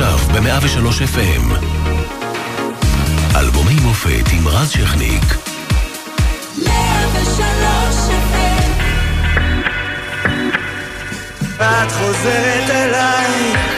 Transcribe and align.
עכשיו 0.00 0.18
ב-103 0.18 1.16
FM. 1.16 1.54
אלבומי 3.36 3.74
מופת 3.82 4.32
עם 4.32 4.48
רז 4.48 4.70
שכניק. 4.70 5.24
103 6.58 6.68
FM. 8.08 8.70
את 11.60 11.92
חוזרת 11.92 12.70
אליי 12.70 13.77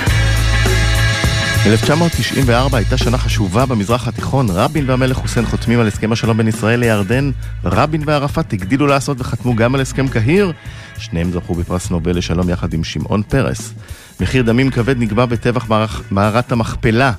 1994 1.66 2.78
הייתה 2.78 2.96
שנה 2.96 3.18
חשובה 3.18 3.66
במזרח 3.66 4.08
התיכון. 4.08 4.46
רבין 4.50 4.90
והמלך 4.90 5.16
חוסיין 5.16 5.46
חותמים 5.46 5.80
על 5.80 5.86
הסכם 5.86 6.12
השלום 6.12 6.36
בין 6.36 6.48
ישראל 6.48 6.80
לירדן. 6.80 7.30
רבין 7.64 8.02
וערפאת 8.06 8.52
הגדילו 8.52 8.86
לעשות 8.86 9.20
וחתמו 9.20 9.56
גם 9.56 9.74
על 9.74 9.80
הסכם 9.80 10.08
קהיר. 10.08 10.52
שניהם 10.98 11.32
זכו 11.32 11.54
בפרס 11.54 11.90
נובל 11.90 12.16
לשלום 12.16 12.48
יחד 12.48 12.74
עם 12.74 12.84
שמעון 12.84 13.22
פרס. 13.22 13.74
מחיר 14.20 14.42
דמים 14.42 14.70
כבד 14.70 14.98
נקבע 14.98 15.26
בטבח 15.26 15.66
מערת 16.10 16.52
המכפלה 16.52 17.12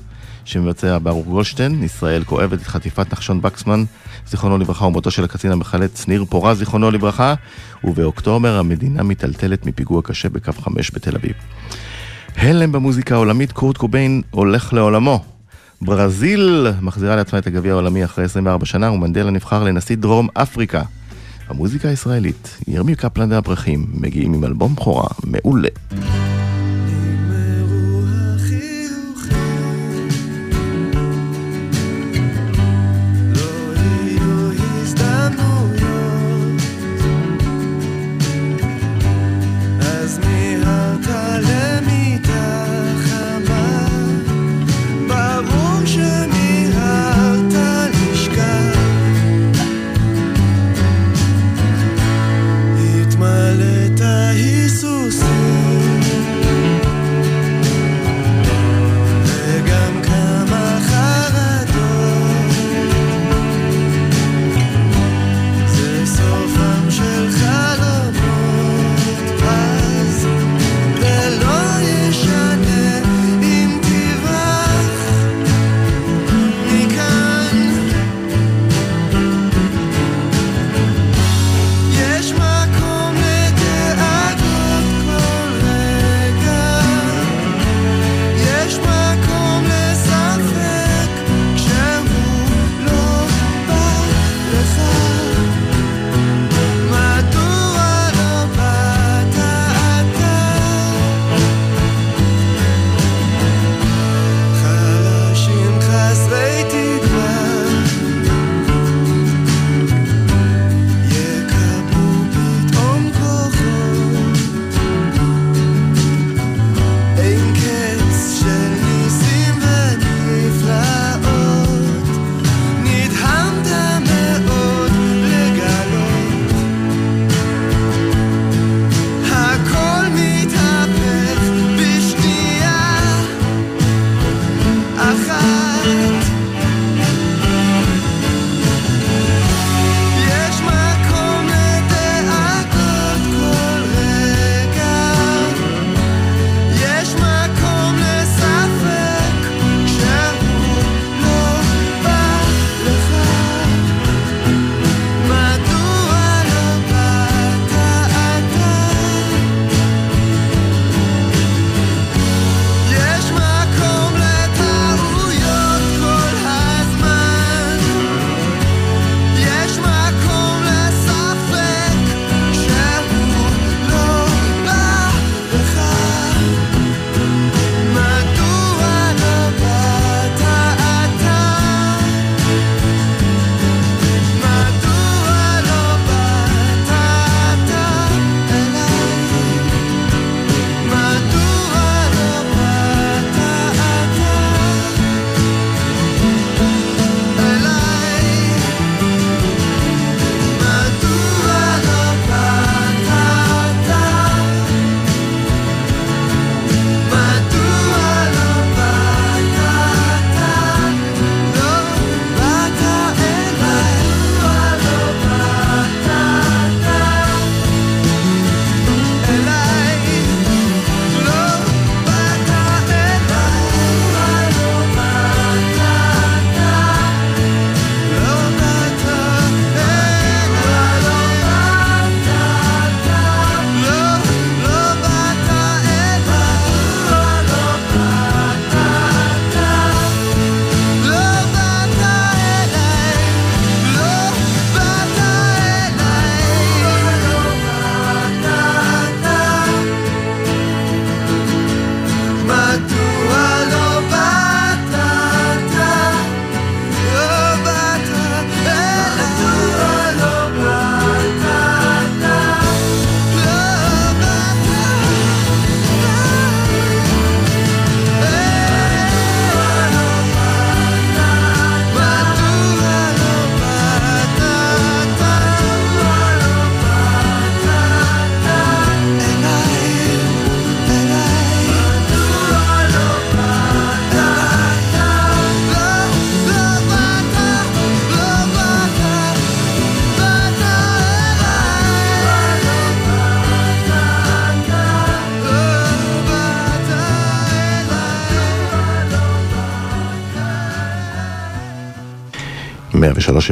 שמבצע 0.46 0.98
ברוך 1.04 1.28
גולדשטיין. 1.28 1.84
ישראל 1.84 2.24
כואבת 2.24 2.62
את 2.62 2.68
חטיפת 2.68 3.14
נחשון 3.14 3.40
וקסמן, 3.44 3.84
זיכרונו 4.28 4.58
לברכה, 4.58 4.86
ומותו 4.86 5.12
של 5.12 5.24
הקצין 5.24 5.52
המחלץ 5.52 6.08
ניר 6.08 6.26
פורה, 6.30 6.56
זיכרונו 6.56 6.92
לברכה. 6.92 7.34
ובאוקטובר 7.84 8.60
המדינה 8.60 9.04
מיטלטלת 9.04 9.66
מפיגוע 9.66 10.02
קשה 10.02 10.30
בקו 10.30 10.52
5 10.52 10.92
בתל 10.92 11.16
אביב. 11.16 11.34
הלם 12.36 12.72
במוזיקה 12.72 13.16
העולמית, 13.16 13.52
קורט 13.52 13.78
קוביין 13.78 14.22
הולך 14.32 14.74
לעולמו. 14.74 15.24
ברזיל 15.82 16.68
מחזירה 16.82 17.16
לעצמה 17.16 17.40
את 17.40 17.48
הגביע 17.48 17.72
העולמי 17.72 18.06
אחרי 18.06 18.26
24 18.26 18.66
שנה, 18.66 18.92
ומנדלה 18.92 19.32
נבחר 19.32 19.64
לנשיא 19.64 19.96
דרום 19.96 20.28
אפריקה. 20.34 20.82
המוזיקה 21.48 21.90
הישראלית, 21.90 22.58
ירמי 22.68 22.96
קפלן 22.96 23.32
והפרחים, 23.32 23.86
מגיעים 23.94 24.34
עם 24.34 24.44
אלבום 24.44 24.76
בכורה 24.76 25.08
מעולה. 25.24 25.70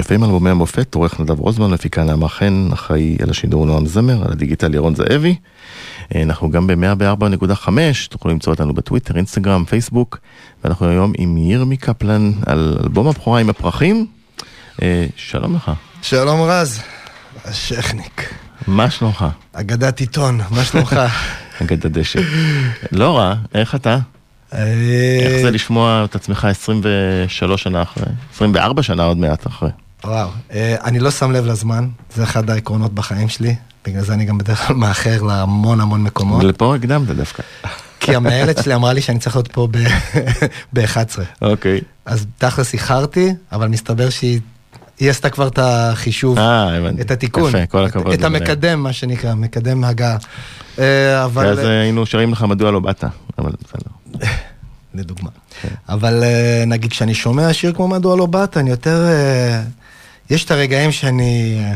103 0.10 0.16
יפים, 0.16 0.24
אלבומי 0.24 0.50
המופת, 0.50 0.96
עורך 0.96 1.20
נדב 1.20 1.40
רוזמן, 1.40 1.72
מפיקה 1.72 2.04
נעמה 2.04 2.30
חן, 2.30 2.70
אחראי 2.74 3.18
על 3.24 3.30
השידור 3.30 3.66
נועם 3.66 3.86
זמר, 3.86 4.26
על 4.26 4.32
הדיגיטל 4.32 4.74
ירון 4.74 4.96
זאבי. 4.96 5.36
אה, 6.16 6.24
אנחנו 6.24 6.52
גם 6.52 6.68
ב-104.5, 6.68 7.70
תוכלו 8.10 8.32
למצוא 8.32 8.54
אותנו 8.54 8.74
בטוויטר, 8.74 9.18
אינסטגרם, 9.18 9.66
פייסבוק, 9.66 10.18
ואנחנו 10.64 10.90
היום 10.90 11.14
עם 11.18 11.38
ירמי 11.38 11.78
קפלן 11.78 12.32
על 12.46 12.78
אלבום 12.84 13.08
הבכורה 13.08 13.40
עם 13.40 13.50
הפרחים. 13.50 14.06
אה, 14.82 15.06
שלום 15.16 15.56
לך. 15.56 15.72
שלום 16.02 16.42
רז, 16.42 16.82
השכניק. 17.46 18.34
מה 18.68 18.90
שלומך? 18.90 19.26
אגדת 19.54 20.00
עיתון, 20.00 20.40
מה 20.50 20.64
שלומך? 20.64 21.00
אגדת 21.62 21.86
דשא. 21.86 22.20
לא 22.92 23.18
רע, 23.18 23.34
איך 23.54 23.76
אתה? 23.76 23.98
אה, 24.54 25.20
איך 25.24 25.42
זה 25.42 25.52
לשמוע 25.52 26.06
את 26.06 26.16
עצמך 26.16 26.46
23 26.46 27.64
שנה 27.64 27.82
אחרי? 27.82 28.06
24 28.34 28.84
שנה 28.84 29.04
עוד 29.04 29.18
מעט 29.18 29.48
אחרי. 29.48 29.70
וואו, 30.04 30.30
אה, 30.51 30.75
אני 30.84 31.00
לא 31.00 31.12
שם 31.12 31.31
לב 31.31 31.46
לזמן, 31.46 31.88
זה 32.16 32.24
אחד 32.24 32.50
העקרונות 32.50 32.94
בחיים 32.94 33.30
שלי, 33.30 33.56
בגלל 33.86 34.04
זה 34.04 34.13
אני 34.13 34.25
גם 34.25 34.38
בדרך 34.38 34.68
כלל 34.68 34.75
מאחר 34.75 35.22
להמון 35.22 35.81
המון 35.81 36.04
מקומות. 36.04 36.44
לפה 36.44 36.75
הקדמת 36.75 37.07
דווקא. 37.07 37.44
כי 38.00 38.16
המנהלת 38.16 38.63
שלי 38.63 38.75
אמרה 38.75 38.94
לי 38.94 39.01
שאני 39.01 39.19
צריך 39.19 39.36
להיות 39.36 39.51
פה 39.51 39.68
ב-11. 40.74 40.98
אוקיי. 41.42 41.81
אז 42.06 42.25
תכלס 42.38 42.74
איחרתי, 42.74 43.34
אבל 43.51 43.68
מסתבר 43.68 44.10
שהיא... 44.10 44.40
היא 45.00 45.10
עשתה 45.10 45.30
כבר 45.30 45.48
את 45.48 45.60
החישוב, 45.62 46.38
אה, 46.38 46.78
הבנתי. 46.78 47.01
את 47.01 47.12
התיקון, 47.12 47.50
יפה, 47.50 47.66
כל 47.66 47.86
הכבוד. 47.86 48.13
את 48.13 48.22
למנהל. 48.22 48.42
המקדם, 48.42 48.84
מה 48.84 48.94
שנקרא, 48.94 49.34
מקדם 49.34 49.84
הגעה. 49.84 50.18
אה, 50.80 51.25
אבל... 51.25 51.46
ואז 51.46 51.60
אה, 51.60 51.80
היינו 51.81 52.06
שרים 52.06 52.31
לך 52.31 52.44
מדוע 52.44 52.72
לא 52.72 52.80
באת, 52.80 53.04
אבל 53.38 53.51
בסדר. 53.63 54.28
לדוגמה. 54.96 55.30
אבל 55.90 56.24
אה, 56.24 56.63
נגיד 56.68 56.92
כשאני 56.92 57.13
שומע 57.13 57.54
שיר 57.54 57.74
כמו 57.74 57.88
מדוע 57.88 58.18
לא 58.18 58.25
באת, 58.25 58.57
אני 58.57 58.69
יותר... 58.69 59.06
יש 60.30 60.46
את 60.46 60.52
הרגעים 60.52 60.92
שאני 60.92 61.60
אה, 61.60 61.76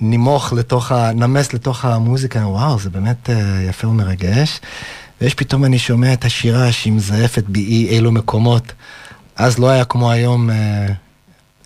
נימוך 0.00 0.52
לתוך. 0.52 0.92
נמס 1.14 1.52
לתוך 1.52 1.84
המוזיקה, 1.84 2.38
וואו, 2.38 2.78
זה 2.78 2.90
באמת 2.90 3.30
אה, 3.30 3.62
יפה 3.68 3.88
ומרגש. 3.88 4.60
ויש 5.20 5.34
פתאום 5.34 5.64
אני 5.64 5.78
שומע 5.78 6.12
את 6.12 6.24
השירה 6.24 6.72
שהיא 6.72 6.92
מזייפת 6.92 7.44
בי 7.48 7.60
אי 7.60 7.88
אילו 7.88 8.12
מקומות. 8.12 8.72
אז 9.36 9.58
לא 9.58 9.68
היה 9.68 9.84
כמו 9.84 10.10
היום 10.10 10.50
אה, 10.50 10.86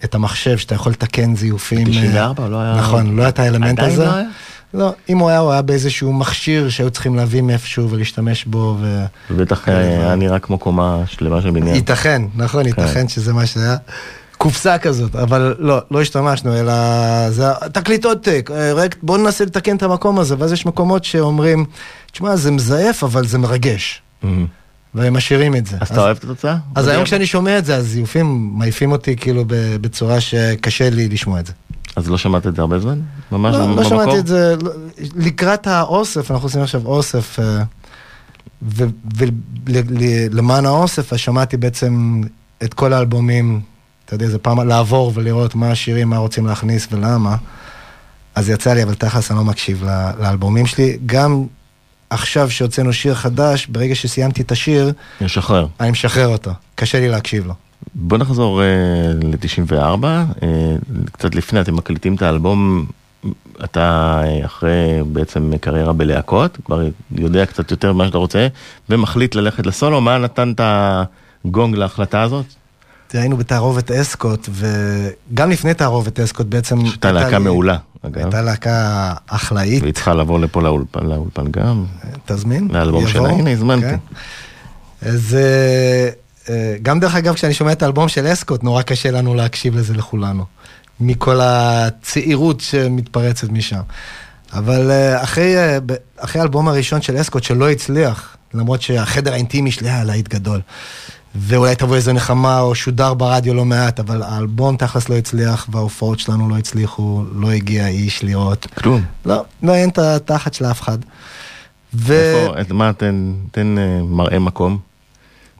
את 0.04 0.14
המחשב, 0.14 0.58
שאתה 0.58 0.74
יכול 0.74 0.92
לתקן 0.92 1.36
זיופים. 1.36 1.86
אה, 1.86 1.92
94 1.92 2.48
לא 2.48 2.60
היה... 2.60 2.76
נכון, 2.76 3.16
לא 3.16 3.22
היה 3.22 3.28
את 3.28 3.38
האלמנט 3.38 3.78
עדיין 3.78 3.92
הזה. 3.92 4.04
לא 4.04 4.14
היה? 4.14 4.28
לא, 4.74 4.92
אם 5.08 5.18
הוא 5.18 5.30
היה, 5.30 5.38
הוא 5.38 5.52
היה 5.52 5.62
באיזשהו 5.62 6.12
מכשיר 6.12 6.68
שהיו 6.68 6.90
צריכים 6.90 7.16
להביא 7.16 7.42
מאיפשהו 7.42 7.90
ולהשתמש 7.90 8.44
בו. 8.44 8.76
ו... 8.80 9.04
ובטח 9.30 9.68
היה 9.68 10.14
נראה 10.14 10.38
כמו 10.38 10.58
קומה 10.58 11.02
שלמה 11.06 11.42
של 11.42 11.50
בניין. 11.50 11.76
ייתכן, 11.76 12.22
נכון, 12.36 12.66
ייתכן 12.66 13.08
שזה 13.08 13.32
מה 13.32 13.46
שזה 13.46 13.64
היה. 13.64 13.76
קופסה 14.42 14.78
כזאת, 14.78 15.16
אבל 15.16 15.54
לא, 15.58 15.78
לא 15.90 16.00
השתמשנו, 16.00 16.56
אלא 16.56 16.72
זה 17.30 17.44
תקליט 17.72 18.04
עותק, 18.04 18.50
אה, 18.54 18.72
רק 18.72 18.96
בוא 19.02 19.18
ננסה 19.18 19.44
לתקן 19.44 19.76
את 19.76 19.82
המקום 19.82 20.18
הזה, 20.18 20.34
ואז 20.38 20.52
יש 20.52 20.66
מקומות 20.66 21.04
שאומרים, 21.04 21.64
תשמע, 22.12 22.36
זה 22.36 22.50
מזייף, 22.50 23.04
אבל 23.04 23.26
זה 23.26 23.38
מרגש. 23.38 24.02
והם 24.94 25.14
משאירים 25.14 25.56
את 25.56 25.66
זה. 25.66 25.76
אז 25.80 25.90
אתה 25.90 26.00
אוהב 26.00 26.16
את 26.16 26.24
התוצאה? 26.24 26.56
אז 26.74 26.88
היום 26.88 27.04
כשאני 27.04 27.26
שומע 27.26 27.58
את 27.58 27.64
זה, 27.64 27.76
הזיופים 27.76 28.50
מעיפים 28.54 28.92
אותי 28.92 29.16
כאילו 29.16 29.44
בצורה 29.80 30.20
שקשה 30.20 30.90
לי 30.90 31.08
לשמוע 31.08 31.40
את 31.40 31.46
זה. 31.46 31.52
אז 31.96 32.10
לא 32.10 32.18
שמעת 32.18 32.46
את 32.46 32.56
זה 32.56 32.62
הרבה 32.62 32.78
זמן? 32.78 33.00
ממש 33.32 33.54
לא, 33.54 33.76
לא? 33.76 33.84
שמעתי 33.84 34.18
את 34.18 34.26
זה, 34.26 34.54
לא- 34.62 34.72
לקראת 35.16 35.66
האוסף, 35.66 36.30
אנחנו 36.30 36.46
עושים 36.46 36.62
עכשיו 36.62 36.86
אוסף, 36.86 37.38
אה, 37.40 37.62
ולמען 39.16 40.66
האוסף, 40.66 41.12
אז 41.12 41.18
שמעתי 41.18 41.56
בעצם 41.56 42.20
את 42.62 42.74
כל 42.74 42.92
האלבומים, 42.92 43.60
אתה 44.12 44.24
יודע, 44.24 44.32
זה 44.32 44.38
פעם 44.38 44.68
לעבור 44.68 45.12
ולראות 45.14 45.54
מה 45.54 45.70
השירים, 45.70 46.08
מה 46.08 46.16
רוצים 46.16 46.46
להכניס 46.46 46.88
ולמה. 46.92 47.36
אז 48.34 48.48
יצא 48.48 48.72
לי, 48.72 48.82
אבל 48.82 48.94
תכלס 48.94 49.30
אני 49.30 49.38
לא 49.38 49.44
מקשיב 49.44 49.84
לאלבומים 50.20 50.66
שלי. 50.66 50.98
גם 51.06 51.44
עכשיו 52.10 52.50
שהוצאנו 52.50 52.92
שיר 52.92 53.14
חדש, 53.14 53.66
ברגע 53.66 53.94
שסיימתי 53.94 54.42
את 54.42 54.52
השיר, 54.52 54.92
משחרר. 55.20 55.66
אני 55.80 55.90
משחרר 55.90 56.28
אותו. 56.28 56.50
קשה 56.74 57.00
לי 57.00 57.08
להקשיב 57.08 57.46
לו. 57.46 57.54
בוא 57.94 58.18
נחזור 58.18 58.62
ל-94, 59.22 60.04
קצת 61.12 61.34
לפני, 61.34 61.60
אתם 61.60 61.76
מקליטים 61.76 62.14
את 62.14 62.22
האלבום, 62.22 62.86
אתה 63.64 64.20
אה, 64.24 64.44
אחרי 64.44 65.00
בעצם 65.06 65.52
קריירה 65.60 65.92
בלהקות, 65.92 66.58
כבר 66.64 66.82
יודע 67.12 67.46
קצת 67.46 67.70
יותר 67.70 67.92
ממה 67.92 68.06
שאתה 68.06 68.18
רוצה, 68.18 68.48
ומחליט 68.90 69.34
ללכת 69.34 69.66
לסולו, 69.66 70.00
מה 70.00 70.18
נתן 70.18 70.52
את 70.52 70.60
הגונג 71.44 71.76
להחלטה 71.76 72.22
הזאת? 72.22 72.46
היינו 73.20 73.36
בתערובת 73.36 73.90
אסקוט, 73.90 74.48
וגם 74.52 75.50
לפני 75.50 75.74
תערובת 75.74 76.20
אסקוט 76.20 76.46
בעצם... 76.46 76.86
שהייתה 76.86 77.12
להקה 77.12 77.38
לי- 77.38 77.44
מעולה, 77.44 77.76
אגב, 78.02 78.16
הייתה 78.22 78.42
להקה 78.42 79.12
אחלאית, 79.26 79.82
והיא 79.82 79.94
צריכה 79.94 80.14
לבוא 80.14 80.38
לפה 80.40 80.62
לאולפן, 80.62 81.06
לאולפן 81.06 81.44
גם, 81.50 81.84
תזמין. 82.26 82.68
לאלבום 82.70 83.06
שלה, 83.08 83.28
הנה, 83.28 83.50
הזמנתי. 83.50 83.86
כן. 83.86 83.96
אז 85.02 85.34
אה, 85.40 86.08
אה, 86.54 86.76
גם 86.82 87.00
דרך 87.00 87.14
אגב, 87.14 87.34
כשאני 87.34 87.54
שומע 87.54 87.72
את 87.72 87.82
האלבום 87.82 88.08
של 88.08 88.32
אסקוט, 88.32 88.62
נורא 88.62 88.82
קשה 88.82 89.10
לנו 89.10 89.34
להקשיב 89.34 89.76
לזה 89.76 89.94
לכולנו. 89.94 90.44
מכל 91.00 91.40
הצעירות 91.42 92.60
שמתפרצת 92.60 93.48
משם. 93.50 93.80
אבל 94.52 94.90
אה, 94.90 95.22
אחרי, 95.22 95.54
אחרי 96.16 96.40
האלבום 96.40 96.68
הראשון 96.68 97.02
של 97.02 97.20
אסקוט, 97.20 97.42
שלא 97.42 97.70
הצליח, 97.70 98.36
למרות 98.54 98.82
שהחדר 98.82 99.32
האינטימי 99.32 99.70
שלי 99.70 99.90
היה 99.90 100.04
להיט 100.04 100.28
גדול. 100.28 100.60
ואולי 101.34 101.74
תבוא 101.76 101.96
איזו 101.96 102.12
נחמה 102.12 102.60
או 102.60 102.74
שודר 102.74 103.14
ברדיו 103.14 103.54
לא 103.54 103.64
מעט, 103.64 104.00
אבל 104.00 104.22
האלבום 104.22 104.76
תכלס 104.76 105.08
לא 105.08 105.14
הצליח, 105.14 105.66
וההופעות 105.70 106.18
שלנו 106.18 106.48
לא 106.48 106.58
הצליחו, 106.58 107.24
לא 107.34 107.50
הגיע 107.50 107.86
איש 107.88 108.24
לראות. 108.24 108.66
כלום. 108.74 109.02
לא, 109.26 109.44
לא 109.62 109.74
אין 109.74 109.88
את 109.88 109.98
התחת 109.98 110.54
של 110.54 110.64
אף 110.64 110.80
אחד. 110.80 110.98
ו... 111.94 112.12
איפה, 112.12 112.60
את 112.60 112.70
מה, 112.72 112.92
תן, 112.92 113.32
תן 113.50 113.78
אה, 113.78 114.00
מראה 114.02 114.38
מקום, 114.38 114.78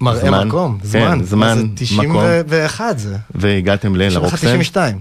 מראה 0.01 0.21
זמן? 0.21 0.49
מקום, 0.49 0.79
כן, 0.83 0.87
זמן. 0.89 1.21
זמן, 1.25 1.39
מה 1.39 1.57
זה 1.57 1.63
91 1.75 2.99
זה. 2.99 3.17
והגעתם 3.35 3.97
ל- 3.97 4.09
91, 4.09 4.23
לרוקסן? 4.23 4.47
92. 4.47 4.99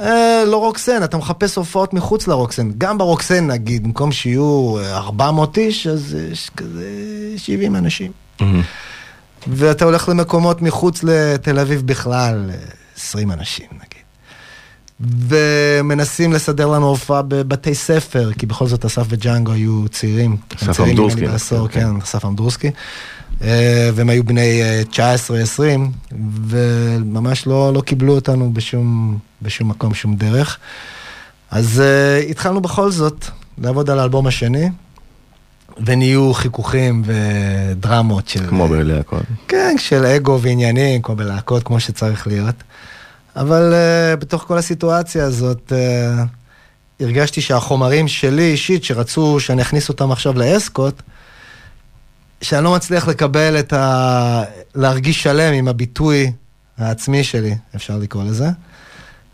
אה, 0.00 0.42
לא 0.46 0.56
רוקסן, 0.56 1.04
אתה 1.04 1.16
מחפש 1.16 1.56
הופעות 1.56 1.94
מחוץ 1.94 2.28
לרוקסן. 2.28 2.70
גם 2.78 2.98
ברוקסן 2.98 3.46
נגיד, 3.46 3.84
במקום 3.84 4.12
שיהיו 4.12 4.76
אה, 4.78 4.96
400 4.96 5.58
איש, 5.58 5.86
אז 5.86 6.16
יש 6.32 6.50
כזה 6.56 6.84
70 7.36 7.76
אנשים. 7.76 8.10
מהמם. 8.40 8.62
ואתה 9.46 9.84
הולך 9.84 10.08
למקומות 10.08 10.62
מחוץ 10.62 11.02
לתל 11.02 11.58
אביב 11.58 11.82
בכלל, 11.86 12.50
אה, 12.50 12.56
20 12.96 13.30
אנשים 13.30 13.66
נגיד. 13.72 14.02
ומנסים 15.28 16.32
לסדר 16.32 16.66
לנו 16.66 16.88
הופעה 16.88 17.22
בבתי 17.22 17.74
ספר, 17.74 18.30
כי 18.38 18.46
בכל 18.46 18.66
זאת 18.66 18.84
אסף 18.84 19.02
וג'אנגו 19.08 19.52
היו 19.52 19.88
צעירים. 19.88 20.36
אסף 20.56 20.80
אמדורסקי, 20.80 21.26
בעשור, 21.26 21.68
כן. 21.68 21.80
כן, 21.80 22.00
אסף 22.02 22.24
אמדורסקי. 22.24 22.70
אה, 23.42 23.90
והם 23.94 24.08
היו 24.08 24.24
בני 24.24 24.62
אה, 24.62 24.82
19-20, 24.92 26.14
וממש 26.46 27.46
לא, 27.46 27.72
לא 27.74 27.80
קיבלו 27.80 28.14
אותנו 28.14 28.52
בשום, 28.52 29.18
בשום 29.42 29.68
מקום, 29.68 29.94
שום 29.94 30.16
דרך. 30.16 30.58
אז 31.50 31.82
uh, 31.82 32.30
התחלנו 32.30 32.60
בכל 32.60 32.90
זאת 32.90 33.26
לעבוד 33.58 33.90
על 33.90 33.98
האלבום 33.98 34.26
השני, 34.26 34.68
ונהיו 35.86 36.34
חיכוכים 36.34 37.02
ודרמות 37.04 38.28
של... 38.28 38.46
כמו 38.48 38.68
בלהקות. 38.68 39.22
כן, 39.48 39.74
של 39.78 40.04
אגו 40.04 40.38
ועניינים, 40.42 41.02
כמו 41.02 41.16
בלהקות, 41.16 41.62
כמו 41.62 41.80
שצריך 41.80 42.26
להיות. 42.26 42.54
אבל 43.36 43.72
uh, 43.72 44.16
בתוך 44.16 44.42
כל 44.42 44.58
הסיטואציה 44.58 45.24
הזאת, 45.24 45.72
uh, 45.72 46.22
הרגשתי 47.00 47.40
שהחומרים 47.40 48.08
שלי 48.08 48.42
אישית, 48.42 48.84
שרצו 48.84 49.40
שאני 49.40 49.62
אכניס 49.62 49.88
אותם 49.88 50.12
עכשיו 50.12 50.38
לאסקוט, 50.38 51.02
שאני 52.42 52.64
לא 52.64 52.74
מצליח 52.74 53.08
לקבל 53.08 53.58
את 53.58 53.72
ה... 53.72 54.42
להרגיש 54.74 55.22
שלם 55.22 55.52
עם 55.52 55.68
הביטוי 55.68 56.32
העצמי 56.78 57.24
שלי, 57.24 57.54
אפשר 57.76 57.96
לקרוא 57.98 58.24
לזה. 58.24 58.48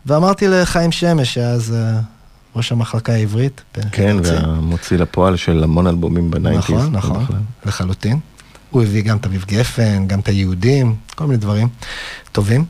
ואמרתי 0.05 0.47
לחיים 0.47 0.91
שמש, 0.91 1.33
שאז 1.33 1.75
uh, 1.75 2.18
ראש 2.55 2.71
המחלקה 2.71 3.13
העברית. 3.13 3.61
כן. 3.91 4.17
והמוציא 4.23 4.97
לפועל 4.97 5.35
של 5.35 5.63
המון 5.63 5.87
אלבומים 5.87 6.31
בניינטיז. 6.31 6.75
נכון, 6.91 7.21
נכון. 7.21 7.43
לחלוטין. 7.65 8.19
הוא 8.69 8.83
הביא 8.83 9.03
גם 9.03 9.17
את 9.17 9.25
אביב 9.25 9.45
גפן, 9.47 10.07
גם 10.07 10.19
את 10.19 10.27
היהודים, 10.27 10.95
כל 11.15 11.25
מיני 11.25 11.37
דברים 11.37 11.67
טובים. 12.31 12.65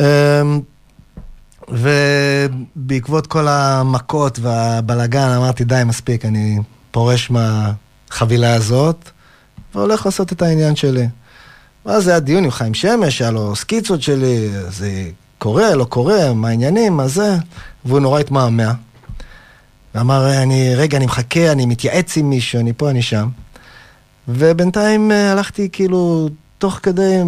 אמ, 0.00 0.04
ובעקבות 1.68 3.26
כל 3.26 3.48
המכות 3.48 4.38
והבלגן 4.38 5.28
אמרתי, 5.28 5.64
די, 5.64 5.82
מספיק, 5.86 6.24
אני 6.24 6.58
פורש 6.90 7.30
מהחבילה 7.30 8.54
הזאת, 8.54 9.10
והולך 9.74 10.06
לעשות 10.06 10.32
את 10.32 10.42
העניין 10.42 10.76
שלי. 10.76 11.08
ואז 11.86 12.08
היה 12.08 12.20
דיון 12.20 12.44
עם 12.44 12.50
חיים 12.50 12.74
שמש, 12.74 13.22
היה 13.22 13.30
לו 13.30 13.56
סקיצות 13.56 14.02
שלי, 14.02 14.50
זה 14.68 15.10
קורה, 15.38 15.74
לא 15.74 15.84
קורה, 15.84 16.34
מה 16.34 16.48
העניינים, 16.48 16.96
מה 16.96 17.08
זה, 17.08 17.36
והוא 17.84 18.00
נורא 18.00 18.20
התמהמה. 18.20 18.72
ואמר, 19.94 20.42
אני, 20.42 20.74
רגע, 20.74 20.96
אני 20.96 21.06
מחכה, 21.06 21.52
אני 21.52 21.66
מתייעץ 21.66 22.16
עם 22.16 22.30
מישהו, 22.30 22.60
אני 22.60 22.72
פה, 22.76 22.90
אני 22.90 23.02
שם. 23.02 23.28
ובינתיים 24.28 25.12
אה, 25.12 25.32
הלכתי 25.32 25.68
כאילו, 25.72 26.28
תוך 26.58 26.80
כדי, 26.82 27.18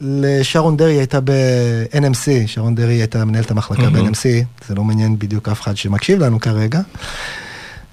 לשרון 0.00 0.76
דרעי 0.76 0.94
הייתה 0.94 1.18
ב-NMC, 1.24 2.28
שרון 2.46 2.74
דרעי 2.74 2.94
הייתה 2.94 3.24
מנהלת 3.24 3.50
המחלקה 3.50 3.82
Mhm. 3.82 3.90
ב-NMC, 3.90 4.44
זה 4.68 4.74
לא 4.74 4.84
מעניין 4.84 5.18
בדיוק 5.18 5.48
אף 5.48 5.60
אחד 5.60 5.76
שמקשיב 5.76 6.18
לנו 6.18 6.40
כרגע. 6.40 6.80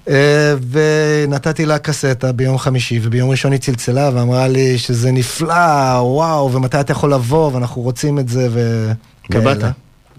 אה, 0.08 0.54
ונתתי 0.70 1.66
לה 1.66 1.78
קסטה 1.78 2.32
ביום 2.32 2.58
חמישי, 2.58 3.00
וביום 3.02 3.30
ראשון 3.30 3.52
היא 3.52 3.60
צלצלה 3.60 4.10
ואמרה 4.14 4.48
לי 4.48 4.78
שזה 4.78 5.12
נפלא, 5.12 5.98
וואו, 6.00 6.52
ומתי 6.52 6.80
אתה 6.80 6.92
יכול 6.92 7.12
לבוא, 7.14 7.52
ואנחנו 7.52 7.82
רוצים 7.82 8.18
את 8.18 8.28
זה, 8.28 8.48
וכאלה. 8.50 9.40
ובאת? 9.52 9.72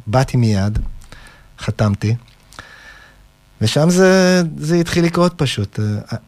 באתי 0.08 0.38
מיד, 0.38 0.80
חתמתי. 1.60 2.16
ושם 3.62 3.90
זה, 3.90 4.42
זה 4.58 4.76
התחיל 4.76 5.06
לקרות 5.06 5.34
פשוט. 5.36 5.80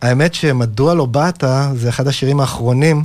האמת 0.01 0.33
שמדוע 0.33 0.93
לא 0.93 1.05
באת, 1.05 1.43
זה 1.75 1.89
אחד 1.89 2.07
השירים 2.07 2.39
האחרונים 2.39 3.03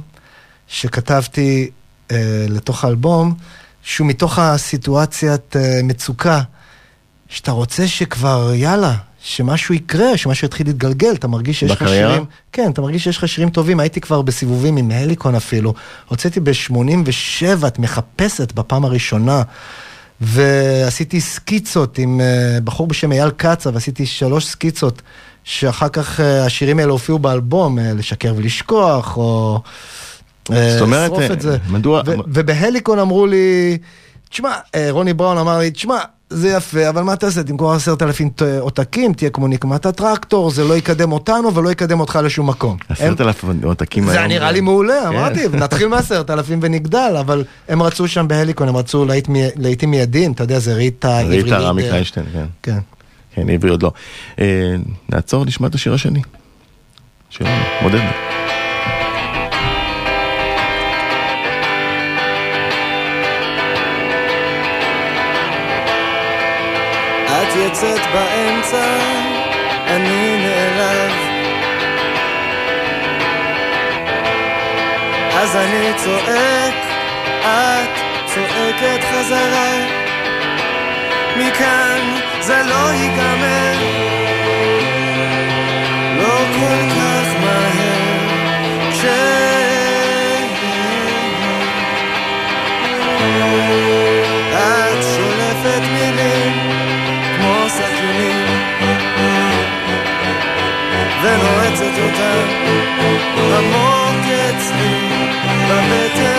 שכתבתי 0.68 1.70
אה, 2.10 2.46
לתוך 2.48 2.84
האלבום, 2.84 3.34
שהוא 3.82 4.06
מתוך 4.06 4.38
הסיטואציית 4.38 5.56
אה, 5.56 5.80
מצוקה, 5.82 6.40
שאתה 7.28 7.50
רוצה 7.50 7.88
שכבר, 7.88 8.50
יאללה, 8.54 8.94
שמשהו 9.22 9.74
יקרה, 9.74 10.16
שמשהו 10.16 10.46
יתחיל 10.46 10.66
להתגלגל, 10.66 11.14
אתה 11.14 11.28
מרגיש 11.28 11.60
שיש 11.60 11.70
לך 11.70 11.82
בקריירה? 11.82 12.10
שירים... 12.10 12.24
כן, 12.52 12.70
אתה 12.70 12.80
מרגיש 12.80 13.04
שיש 13.04 13.16
לך 13.16 13.28
שירים 13.28 13.50
טובים, 13.50 13.80
הייתי 13.80 14.00
כבר 14.00 14.22
בסיבובים 14.22 14.76
עם 14.76 14.90
הליקון 14.90 15.34
אפילו. 15.34 15.74
הוצאתי 16.08 16.40
ב-87, 16.40 17.66
את 17.66 17.78
מחפשת 17.78 18.52
בפעם 18.52 18.84
הראשונה. 18.84 19.42
ועשיתי 20.20 21.20
סקיצות 21.20 21.98
עם 21.98 22.20
uh, 22.20 22.60
בחור 22.60 22.86
בשם 22.86 23.12
אייל 23.12 23.30
קצה, 23.30 23.70
ועשיתי 23.72 24.06
שלוש 24.06 24.46
סקיצות, 24.46 25.02
שאחר 25.44 25.88
כך 25.88 26.20
uh, 26.20 26.22
השירים 26.22 26.78
האלה 26.78 26.92
הופיעו 26.92 27.18
באלבום, 27.18 27.78
uh, 27.78 27.82
לשקר 27.82 28.34
ולשכוח, 28.36 29.16
או... 29.16 29.60
זאת 30.48 30.80
אומרת, 30.80 31.08
שרוף 31.10 31.20
אה, 31.22 31.32
את 31.32 31.40
זה. 31.40 31.56
מדוע- 31.68 32.02
ובהליקון 32.26 32.98
אמרו 32.98 33.26
לי, 33.26 33.78
תשמע, 34.30 34.52
אה, 34.74 34.86
רוני 34.90 35.14
בראון 35.14 35.38
אמר 35.38 35.58
לי, 35.58 35.70
תשמע, 35.70 35.98
זה 36.30 36.48
יפה, 36.48 36.88
אבל 36.88 37.02
מה 37.02 37.16
תעשה? 37.16 37.42
תמכור 37.42 37.72
עשרת 37.72 38.02
אלפים 38.02 38.30
עותקים, 38.60 39.12
תהיה 39.12 39.30
כמו 39.30 39.48
נקמת 39.48 39.86
הטרקטור, 39.86 40.50
זה 40.50 40.64
לא 40.64 40.76
יקדם 40.76 41.12
אותנו 41.12 41.54
ולא 41.54 41.70
יקדם 41.70 42.00
אותך 42.00 42.18
לשום 42.24 42.48
מקום. 42.48 42.76
עשרת 42.88 43.20
אלפים 43.20 43.60
עותקים 43.64 44.04
זה 44.04 44.10
היום. 44.10 44.18
היה 44.18 44.28
נראה 44.28 44.52
לי 44.52 44.60
מעולה, 44.60 45.00
כן. 45.02 45.06
אמרתי, 45.06 45.48
נתחיל 45.52 45.88
מעשרת 45.88 46.30
אלפים 46.30 46.58
ונגדל, 46.62 47.16
אבל 47.20 47.44
הם 47.68 47.82
רצו 47.82 48.08
שם 48.08 48.28
בהליקון, 48.28 48.68
הם 48.68 48.76
רצו 48.76 49.06
להיטים 49.56 49.90
מיידיים, 49.90 50.32
אתה 50.32 50.44
יודע, 50.44 50.58
זה 50.58 50.74
ריטה, 50.74 51.18
עברי 51.18 51.42
ריטה 51.42 51.58
רמי 51.58 51.82
לידר. 51.82 51.90
קליינשטיין, 51.90 52.26
כן. 52.32 52.44
כן. 52.62 52.78
כן, 53.34 53.50
עברי 53.50 53.70
עוד 53.70 53.82
לא. 53.82 53.92
אה, 54.38 54.74
נעצור, 55.08 55.44
נשמע 55.44 55.68
את 55.68 55.74
השיר 55.74 55.94
השני. 55.94 56.22
שלנו, 57.30 57.62
מודד. 57.82 58.00
את 67.66 67.70
יוצאת 67.70 68.00
באמצע, 68.12 68.86
אני 69.86 70.36
נעלב. 70.36 71.12
אז 75.34 75.56
אני 75.56 75.92
צועק, 75.96 76.74
את 77.40 78.00
צועקת 78.26 79.04
חזרה. 79.04 79.72
מכאן 81.36 82.14
זה 82.40 82.62
לא 82.62 82.92
ייגמר, 82.92 83.78
לא 86.18 86.38
כל 86.58 86.90
כך 86.90 87.40
מהר. 87.40 89.45
ונועצת 101.26 101.98
אותם 101.98 102.48
עמוק 103.58 104.24
אצלי 104.26 105.08
בבטן 105.68 106.35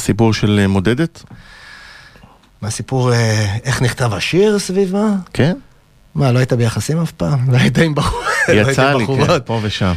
הסיפור 0.00 0.34
של 0.34 0.58
אה, 0.62 0.68
מודדת? 0.68 1.22
מה 2.62 2.68
הסיפור, 2.68 3.12
אה, 3.12 3.56
איך 3.64 3.82
נכתב 3.82 4.14
השיר 4.14 4.58
סביב 4.58 4.92
מה? 4.96 5.16
כן? 5.32 5.56
מה, 6.14 6.32
לא 6.32 6.38
היית 6.38 6.52
ביחסים 6.52 6.98
אף 7.02 7.10
פעם? 7.12 7.50
לא 7.52 7.56
היית 7.58 7.78
עם 7.78 7.94
בחור- 7.94 8.20
לא 8.48 8.70
יצא 8.70 8.92
לי, 8.92 9.06
כן, 9.06 9.12
בחורות? 9.12 9.46
פה 9.46 9.58
ושם. 9.62 9.92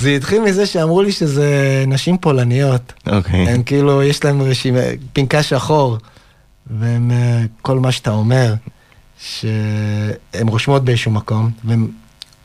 זה 0.00 0.10
התחיל 0.10 0.42
מזה 0.42 0.66
שאמרו 0.66 1.02
לי 1.02 1.12
שזה 1.12 1.46
נשים 1.86 2.18
פולניות. 2.18 2.92
אוקיי. 3.06 3.48
הם 3.48 3.62
כאילו, 3.62 4.02
יש 4.02 4.24
להם 4.24 4.42
רשימה, 4.42 4.80
פנקס 5.12 5.44
שחור, 5.44 5.98
והם, 6.66 7.10
אה, 7.10 7.42
כל 7.62 7.78
מה 7.78 7.92
שאתה 7.92 8.10
אומר, 8.10 8.54
שהן 9.20 9.48
רושמות 10.48 10.84
באיזשהו 10.84 11.10
מקום, 11.10 11.50
והן 11.64 11.86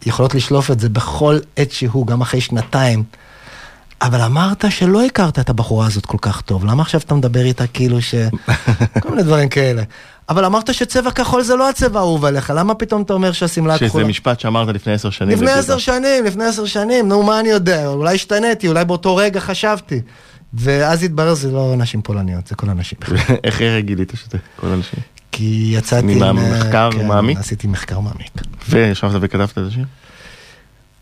יכולות 0.06 0.36
לשלוף 0.36 0.72
את 0.72 0.80
זה 0.80 0.90
בכל 0.90 1.38
עת 1.56 1.72
שהוא, 1.72 2.08
גם 2.08 2.22
אחרי 2.22 2.42
שנתיים. 2.42 3.04
אבל 4.02 4.22
אמרת 4.22 4.66
שלא 4.70 5.06
הכרת 5.06 5.40
את 5.40 5.50
הבחורה 5.50 5.88
הזאת 5.88 6.06
כל 6.06 6.18
כך 6.22 6.42
טוב, 6.42 6.66
למה 6.66 6.82
עכשיו 6.82 7.02
אתה 7.02 7.16
מדבר 7.16 7.42
איתה 7.42 7.68
כאילו 7.68 8.02
ש... 8.02 8.16
כל 9.02 9.10
מיני 9.10 9.24
דברים 9.24 9.50
כאלה. 9.50 9.84
אבל 10.30 10.46
אמרת 10.46 10.74
שצבע 10.74 11.12
כחול 11.12 11.44
זה 11.44 11.56
לא 11.56 11.70
הצבע 11.70 12.00
האהוב 12.00 12.26
עליך, 12.26 12.54
למה 12.56 12.76
פתאום 12.76 13.02
אתה 13.02 13.14
אומר 13.14 13.32
שהשמלה 13.32 13.76
הכחולה... 13.76 14.04
שזה 14.04 14.10
משפט 14.10 14.40
שאמרת 14.40 14.68
לפני 14.68 14.94
עשר 14.94 15.10
שנים. 15.10 15.38
לפני. 15.38 15.52
עשר 15.52 15.78
שנים, 15.78 16.26
לפני 16.26 16.46
עשר 16.46 16.66
שנים, 16.66 17.08
נו 17.08 17.24
מה 17.24 17.40
אני 17.40 17.50
יודע, 17.50 17.88
אולי 17.88 18.16
השתניתי, 18.16 18.68
אולי 18.68 18.86
באותו 18.86 19.16
רגע 19.16 19.40
חשבתי. 19.40 20.02
ואז 20.54 21.04
התברר 21.04 21.34
זה 21.34 21.52
לא 21.52 21.74
נשים 21.78 22.02
פולניות, 22.02 22.48
זה 22.48 22.56
כל 22.56 22.70
הנשים. 22.70 23.00
איך 23.44 23.62
גילית 23.80 24.14
שזה 24.16 24.38
כל 24.56 24.68
האנשים? 24.68 25.00
כי 25.32 25.74
יצאתי... 25.78 26.16
ממה, 26.16 26.30
עם, 26.30 26.38
אה, 26.38 26.60
מחקר 26.60 26.90
כן, 26.92 27.08
מעמיק? 27.08 27.38
עשיתי 27.38 27.68
מחקר 27.68 28.00
מעמיק. 28.00 28.32
וישבת 28.70 29.12
וכתבת 29.22 29.52
את 29.52 29.58
השיר? 29.68 29.86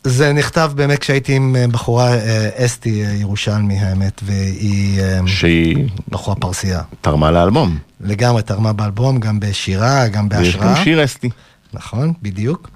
זה 0.04 0.34
נכתב 0.34 0.72
באמת 0.76 1.00
כשהייתי 1.00 1.36
עם 1.36 1.56
אה, 1.56 1.68
בחורה, 1.68 2.14
אה, 2.14 2.50
אסתי 2.66 3.06
אה, 3.06 3.12
ירושלמי 3.12 3.80
האמת, 3.80 4.22
והיא 4.24 5.02
שהיא 5.26 5.88
בחורה 6.10 6.36
פרסייה. 6.36 6.82
תרמה 7.02 7.32
לאלבום. 7.32 7.78
לגמרי 8.02 8.44
תרמה 8.44 8.74
באלבום, 8.74 9.20
גם 9.20 9.40
בשירה, 9.40 10.08
גם 10.08 10.28
ויש 10.32 10.56
גם 10.56 10.62
בהשראה. 10.62 10.84
שיר 10.84 11.04
אסתי. 11.04 11.30
נכון, 11.74 12.14
בדיוק. 12.22 12.70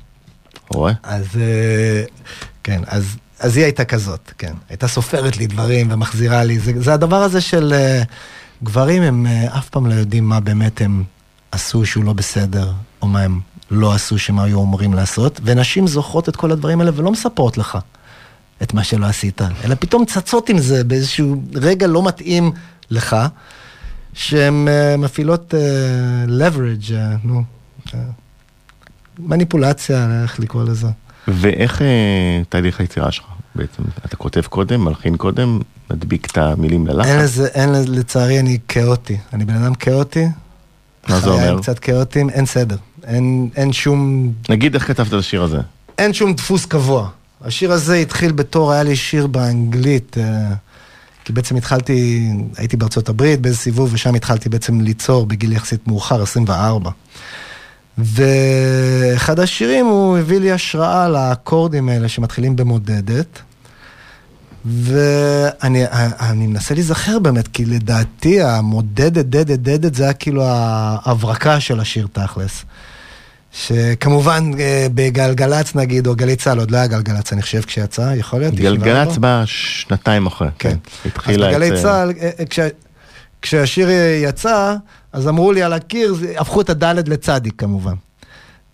רואה? 0.70 0.94
אז 1.04 1.26
כן, 2.64 2.82
אז, 2.88 3.18
אז 3.40 3.58
היא 3.58 3.64
הייתה 3.64 3.86
כזאת, 3.86 4.32
כן. 4.38 4.54
הייתה 4.70 4.88
סופרת 4.88 5.38
לי 5.38 5.48
דברים 5.48 5.88
ומחזירה 5.92 6.44
לי. 6.44 6.60
זה, 6.60 6.72
זה 6.76 6.94
הדבר 6.94 7.16
הזה 7.16 7.42
של 7.42 7.74
גברים, 8.64 9.04
הם 9.04 9.28
אף 9.58 9.70
פעם 9.70 9.88
לא 9.88 9.94
יודעים 9.94 10.30
מה 10.30 10.40
באמת 10.40 10.82
הם 10.82 11.04
עשו 11.52 11.86
שהוא 11.86 12.04
לא 12.04 12.14
בסדר, 12.14 12.72
או 13.02 13.08
מה 13.08 13.22
הם 13.22 13.40
לא 13.74 13.94
עשו 13.94 14.20
שהם 14.20 14.40
היו 14.40 14.64
אמורים 14.64 14.94
לעשות, 14.94 15.40
ונשים 15.44 15.88
זוכרות 15.88 16.30
את 16.30 16.36
כל 16.36 16.52
הדברים 16.52 16.80
האלה 16.80 16.92
ולא 16.96 17.12
מספרות 17.12 17.58
לך 17.58 17.78
את 18.64 18.74
מה 18.74 18.84
שלא 18.84 19.06
עשית, 19.06 19.42
אלא 19.64 19.76
פתאום 19.80 20.06
צצות 20.06 20.50
עם 20.50 20.58
זה 20.58 20.84
באיזשהו 20.84 21.42
רגע 21.56 21.88
לא 21.88 22.08
מתאים 22.08 22.52
לך, 22.92 23.16
שהן 24.14 24.68
אה, 24.68 24.98
מפעילות 24.98 25.54
אה, 25.54 25.60
leverage, 26.50 26.94
אה, 26.94 27.16
נו, 27.24 27.44
אה, 27.94 28.00
מניפולציה, 29.20 30.22
איך 30.24 30.40
לקרוא 30.40 30.64
לזה. 30.64 30.88
ואיך 31.28 31.82
אה, 31.82 32.42
תהליך 32.50 32.80
היצירה 32.80 33.12
שלך 33.12 33.26
בעצם? 33.56 33.84
אתה 34.06 34.16
כותב 34.16 34.42
קודם, 34.42 34.86
מלחין 34.86 35.18
קודם, 35.18 35.60
מדביק 35.92 36.32
את 36.32 36.38
המילים 36.38 36.88
אין 36.88 36.96
ללחץ? 36.96 37.10
לזה, 37.10 37.48
אין 37.48 37.70
לזה, 37.70 37.90
לצערי 37.90 38.40
אני 38.40 38.58
כאוטי. 38.68 39.18
אני 39.34 39.46
בן 39.46 39.56
אדם 39.56 39.76
כאוטי. 39.76 40.26
מה 41.10 41.20
זה 41.20 41.30
אומר? 41.30 41.60
קצת 41.62 41.80
כאוטיים, 41.80 42.30
אין 42.30 42.46
סדר. 42.46 42.76
אין, 43.04 43.50
אין 43.56 43.74
שום, 43.74 44.32
נגיד 44.50 44.74
איך 44.74 44.88
כתבת 44.88 45.08
את 45.08 45.14
השיר 45.14 45.44
הזה. 45.44 45.58
אין 45.98 46.14
שום 46.14 46.34
דפוס 46.34 46.66
קבוע. 46.66 47.10
השיר 47.42 47.72
הזה 47.72 47.96
התחיל 47.96 48.32
בתור, 48.32 48.72
היה 48.72 48.84
לי 48.84 48.96
שיר 48.96 49.28
באנגלית, 49.28 50.18
אה, 50.18 50.54
כי 51.26 51.34
בעצם 51.34 51.56
התחלתי, 51.56 52.30
הייתי 52.58 52.78
בארצות 52.78 53.10
הברית 53.10 53.42
באיזה 53.42 53.58
סיבוב, 53.58 53.94
ושם 53.94 54.16
התחלתי 54.16 54.50
בעצם 54.50 54.82
ליצור 54.82 55.26
בגיל 55.26 55.54
יחסית 55.54 55.88
מאוחר, 55.88 56.22
24. 56.22 56.92
ואחד 57.98 59.40
השירים 59.40 59.86
הוא 59.86 60.18
הביא 60.18 60.40
לי 60.40 60.52
השראה 60.52 61.10
לאקורדים 61.10 61.90
האלה 61.90 62.08
שמתחילים 62.08 62.56
במודדת. 62.56 63.42
ואני 64.66 65.86
אני 66.20 66.48
מנסה 66.48 66.74
להיזכר 66.74 67.20
באמת, 67.20 67.48
כי 67.48 67.66
לדעתי 67.66 68.42
המודדת, 68.42 69.26
דדת, 69.26 69.60
דדת, 69.60 69.96
זה 69.96 70.04
היה 70.04 70.14
כאילו 70.14 70.44
ההברקה 70.46 71.60
של 71.60 71.80
השיר 71.80 72.08
תכלס. 72.14 72.66
שכמובן 73.54 74.52
אה, 74.60 74.88
בגלגלצ 74.94 75.76
נגיד, 75.76 76.08
או 76.08 76.16
גלי 76.16 76.36
צה"ל, 76.36 76.60
עוד 76.60 76.72
לא 76.72 76.78
היה 76.78 76.88
גלגלצ, 76.88 77.34
אני 77.34 77.42
חושב, 77.42 77.62
כשיצא, 77.62 78.14
יכול 78.16 78.40
להיות? 78.40 78.54
94? 78.54 78.86
גלגלצ 79.04 79.18
בא 79.18 79.44
שנתיים 79.46 80.26
אחרי. 80.28 80.48
כן. 80.60 80.70
אז 80.70 80.76
התחילה 81.06 81.48
את... 81.50 81.52
בגלי 81.56 81.72
אה, 81.72 81.82
צה"ל, 81.82 82.12
אה, 82.22 82.46
כשה- 82.46 82.68
כשהשיר 83.42 83.90
יצא, 84.24 84.76
אז 85.14 85.28
אמרו 85.28 85.52
לי 85.52 85.64
על 85.64 85.74
הקיר, 85.74 86.16
הפכו 86.38 86.62
את 86.62 86.70
הדלת 86.70 87.10
לצדיק 87.10 87.54
כמובן. 87.58 87.94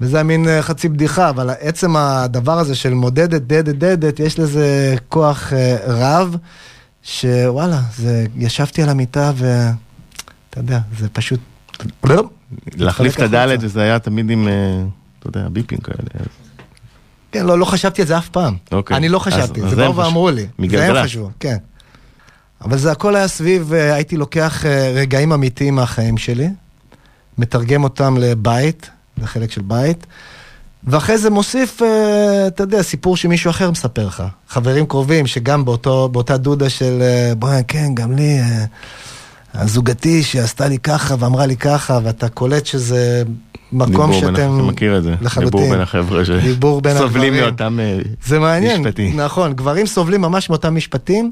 וזה 0.02 0.18
היה 0.18 0.24
מין 0.24 0.48
חצי 0.62 0.90
בדיחה, 0.90 1.30
אבל 1.30 1.50
עצם 1.60 1.96
הדבר 1.96 2.60
הזה 2.60 2.76
של 2.76 2.94
מודדת, 2.94 3.42
דדת, 3.42 3.76
דדת, 3.76 4.20
יש 4.20 4.40
לזה 4.40 4.96
כוח 5.10 5.54
רב, 5.88 6.36
שוואלה, 7.04 7.82
זה, 7.98 8.26
ישבתי 8.36 8.84
על 8.84 8.90
המיטה 8.90 9.32
ו... 9.36 9.64
אתה 10.50 10.60
יודע, 10.60 10.80
זה 11.00 11.08
פשוט... 11.14 11.40
להחליף 12.78 13.16
את 13.16 13.22
הדלת. 13.22 13.60
וזה 13.62 13.82
היה 13.82 14.00
תמיד 14.00 14.30
עם, 14.30 14.48
אה, 14.48 14.54
אתה 15.20 15.28
יודע, 15.28 15.50
ביפים 15.50 15.78
כאלה. 15.78 16.26
כן, 17.32 17.46
לא, 17.46 17.60
לא 17.60 17.66
חשבתי 17.66 18.02
על 18.02 18.08
זה 18.08 18.18
אף 18.18 18.30
פעם. 18.30 18.56
אוקיי. 18.72 18.98
אני 18.98 19.10
לא 19.10 19.20
חשבתי, 19.20 19.64
אז 19.64 19.70
זה 19.70 19.76
באו 19.76 19.96
ואמרו 19.96 20.30
לי. 20.30 20.48
זה. 20.70 20.86
הם 20.86 21.04
חשבו, 21.04 21.30
כן. 21.40 21.58
אבל 22.62 22.78
זה 22.78 22.92
הכל 22.92 23.16
היה 23.16 23.28
סביב, 23.28 23.74
אה, 23.74 23.94
הייתי 23.94 24.18
לוקח 24.18 24.66
אה, 24.66 24.92
רגעים 24.96 25.34
אמיתיים 25.34 25.76
מהחיים 25.76 26.18
שלי, 26.18 26.50
מתרגם 27.38 27.84
אותם 27.84 28.18
לבית, 28.18 28.90
לחלק 29.18 29.52
של 29.52 29.62
בית, 29.62 30.06
ואחרי 30.84 31.18
זה 31.18 31.30
מוסיף, 31.30 31.82
אתה 32.48 32.64
יודע, 32.64 32.82
סיפור 32.82 33.18
שמישהו 33.18 33.50
אחר 33.50 33.72
מספר 33.72 34.08
לך. 34.08 34.24
חברים 34.50 34.86
קרובים 34.86 35.28
שגם 35.28 35.66
באותו, 35.66 36.10
באותה 36.12 36.38
דודה 36.38 36.70
של, 36.70 37.02
בואי, 37.38 37.62
כן, 37.68 37.96
גם 37.96 38.16
לי, 38.16 38.40
הזוגתי 39.54 40.24
שעשתה 40.24 40.68
לי 40.68 40.78
ככה 40.80 41.16
ואמרה 41.20 41.46
לי 41.46 41.58
ככה, 41.58 42.00
ואתה 42.04 42.30
קולט 42.30 42.66
שזה 42.66 43.24
מקום 43.72 43.88
דיבור 43.92 44.08
בין- 44.08 44.36
שאתם... 44.36 44.68
מכיר 44.68 44.98
את 44.98 45.04
זה. 45.04 45.16
לחלוטין. 45.22 45.50
דיבור 45.60 45.72
בין 45.72 45.82
החבר'ה 45.82 46.26
שסובלים. 47.06 47.34
מאותם 47.34 47.80
אה, 47.80 48.00
זה 48.26 48.40
מעניין, 48.40 48.82
משפטים. 48.82 49.20
נכון, 49.20 49.54
גברים 49.54 49.86
סובלים 49.86 50.22
ממש 50.22 50.50
מאותם 50.50 50.76
משפטים, 50.76 51.32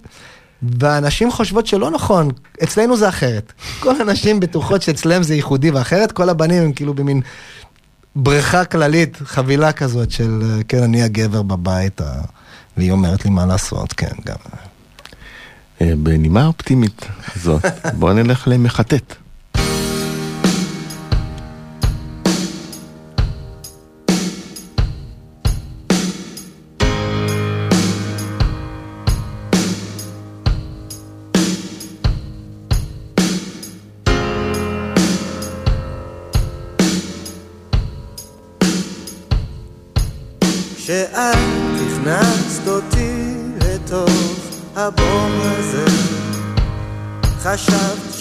והנשים 0.80 1.32
חושבות 1.32 1.68
שלא 1.68 1.92
נכון, 1.92 2.30
אצלנו 2.64 2.98
זה 2.98 3.10
אחרת. 3.10 3.54
כל 3.80 4.02
הנשים 4.02 4.40
בטוחות 4.40 4.82
שאצלם 4.82 5.24
זה 5.24 5.36
ייחודי 5.36 5.72
ואחרת, 5.72 6.12
כל 6.12 6.30
הבנים 6.30 6.64
הם 6.64 6.72
כאילו 6.74 6.94
במין 6.94 7.22
בריכה 8.16 8.66
כללית, 8.66 9.18
חבילה 9.26 9.72
כזאת 9.72 10.12
של, 10.12 10.40
אה, 10.44 10.64
כן, 10.68 10.84
אני 10.84 11.02
הגבר 11.04 11.42
בבית, 11.42 12.02
והיא 12.78 12.92
אומרת 12.92 13.26
לי 13.26 13.32
מה 13.32 13.46
לעשות, 13.46 13.94
כן, 13.94 14.12
גם. 14.26 14.36
אה, 15.82 15.94
בנימה 16.04 16.46
אופטימית 16.46 17.06
זאת, 17.36 17.66
בוא 18.00 18.14
נלך 18.14 18.48
למחטט. 18.48 19.27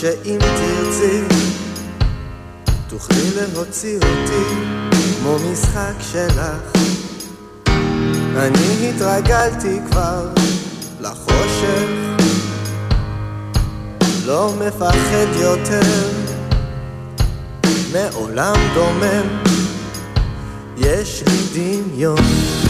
שאם 0.07 0.39
תרצי 0.39 1.21
תוכלי 2.89 3.31
להוציא 3.35 3.97
אותי 3.97 4.55
כמו 5.19 5.37
משחק 5.53 5.95
שלך. 6.01 6.73
אני 8.37 8.91
התרגלתי 8.91 9.79
כבר 9.91 10.29
לחושך 11.01 11.89
לא 14.27 14.53
מפחד 14.67 15.27
יותר 15.41 16.09
מעולם 17.93 18.57
דומם. 18.75 19.43
יש 20.77 21.23
לי 21.27 21.83
דמיון 21.83 22.66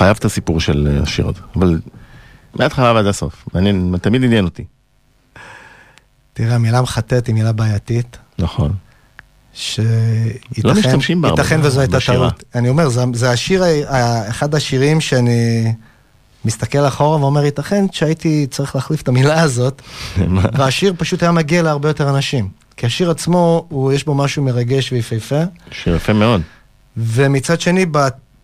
חייב 0.00 0.16
את 0.18 0.24
הסיפור 0.24 0.60
של 0.60 0.88
אה, 0.90 1.02
השיר 1.02 1.28
הזה, 1.28 1.40
אבל 1.56 1.80
מההתחלה 2.54 2.92
ועד 2.92 3.06
הסוף, 3.06 3.44
מעניין, 3.54 3.94
תמיד 4.02 4.24
עניין 4.24 4.44
אותי. 4.44 4.64
תראה, 6.32 6.54
המילה 6.54 6.82
מחטט 6.82 7.26
היא 7.26 7.34
מילה 7.34 7.52
בעייתית, 7.52 8.16
נכון. 8.38 8.72
שייתכן 9.52 10.68
לא 10.68 10.74
משתמשים 10.74 11.22
בה 11.22 11.28
הרבה 11.28 11.42
ייתכן 11.42 11.60
וזו 11.62 11.80
הייתה. 11.80 11.98
טעות. 12.06 12.44
אני 12.54 12.68
אומר, 12.68 12.88
זה, 12.88 13.04
זה 13.14 13.30
השיר, 13.30 13.64
אחד 14.28 14.54
השירים 14.54 15.00
שאני 15.00 15.72
מסתכל 16.44 16.78
אחורה 16.78 17.20
ואומר, 17.20 17.44
ייתכן 17.44 17.86
שהייתי 17.92 18.46
צריך 18.50 18.74
להחליף 18.74 19.02
את 19.02 19.08
המילה 19.08 19.42
הזאת? 19.42 19.82
והשיר 20.58 20.94
פשוט 20.98 21.22
היה 21.22 21.32
מגיע 21.32 21.62
להרבה 21.62 21.88
יותר 21.88 22.10
אנשים. 22.10 22.48
כי 22.76 22.86
השיר 22.86 23.10
עצמו, 23.10 23.66
הוא, 23.68 23.92
יש 23.92 24.04
בו 24.04 24.14
משהו 24.14 24.42
מרגש 24.42 24.92
ויפהפה, 24.92 25.42
שיר 25.70 25.96
יפה 25.96 26.12
מאוד. 26.12 26.42
ומצד 26.96 27.60
שני, 27.60 27.86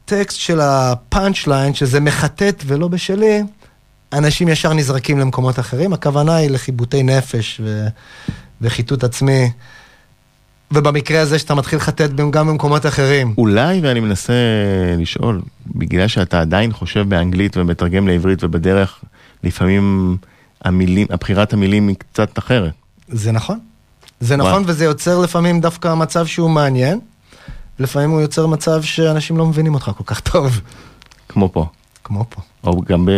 בטקסט 0.06 0.38
של 0.38 0.60
הפאנצ' 0.60 1.46
ליין, 1.46 1.74
שזה 1.74 2.00
מחטט 2.00 2.62
ולא 2.66 2.88
בשלי, 2.88 3.42
אנשים 4.12 4.48
ישר 4.48 4.72
נזרקים 4.72 5.18
למקומות 5.18 5.58
אחרים. 5.58 5.92
הכוונה 5.92 6.36
היא 6.36 6.50
לחיבוטי 6.50 7.02
נפש 7.02 7.60
ו... 7.64 7.86
וחיטוט 8.60 9.04
עצמי. 9.04 9.50
ובמקרה 10.70 11.20
הזה 11.20 11.38
שאתה 11.38 11.54
מתחיל 11.54 11.78
לחטט 11.78 12.10
גם 12.30 12.46
במקומות 12.46 12.86
אחרים. 12.86 13.34
אולי, 13.38 13.80
ואני 13.82 14.00
מנסה 14.00 14.32
לשאול, 14.98 15.42
בגלל 15.66 16.08
שאתה 16.08 16.40
עדיין 16.40 16.72
חושב 16.72 17.08
באנגלית 17.08 17.56
ומתרגם 17.56 18.08
לעברית 18.08 18.44
ובדרך, 18.44 19.00
לפעמים 19.44 20.16
המילים, 20.64 21.06
הבחירת 21.10 21.52
המילים 21.52 21.88
היא 21.88 21.96
קצת 21.96 22.38
אחרת. 22.38 22.72
זה 23.08 23.32
נכון. 23.32 23.58
זה. 24.20 24.36
נכון, 24.36 24.62
וזה 24.66 24.84
יוצר 24.84 25.18
לפעמים 25.18 25.60
דווקא 25.60 25.94
מצב 25.94 26.26
שהוא 26.26 26.50
מעניין. 26.50 27.00
לפעמים 27.78 28.10
הוא 28.10 28.20
יוצר 28.20 28.46
מצב 28.46 28.82
שאנשים 28.82 29.36
לא 29.36 29.46
מבינים 29.46 29.74
אותך 29.74 29.90
כל 29.96 30.04
כך 30.06 30.20
טוב, 30.20 30.60
כמו 31.28 31.52
פה. 31.52 31.66
כמו 32.04 32.24
פה. 32.28 32.40
או 32.64 32.80
גם 32.80 33.06
ב... 33.06 33.10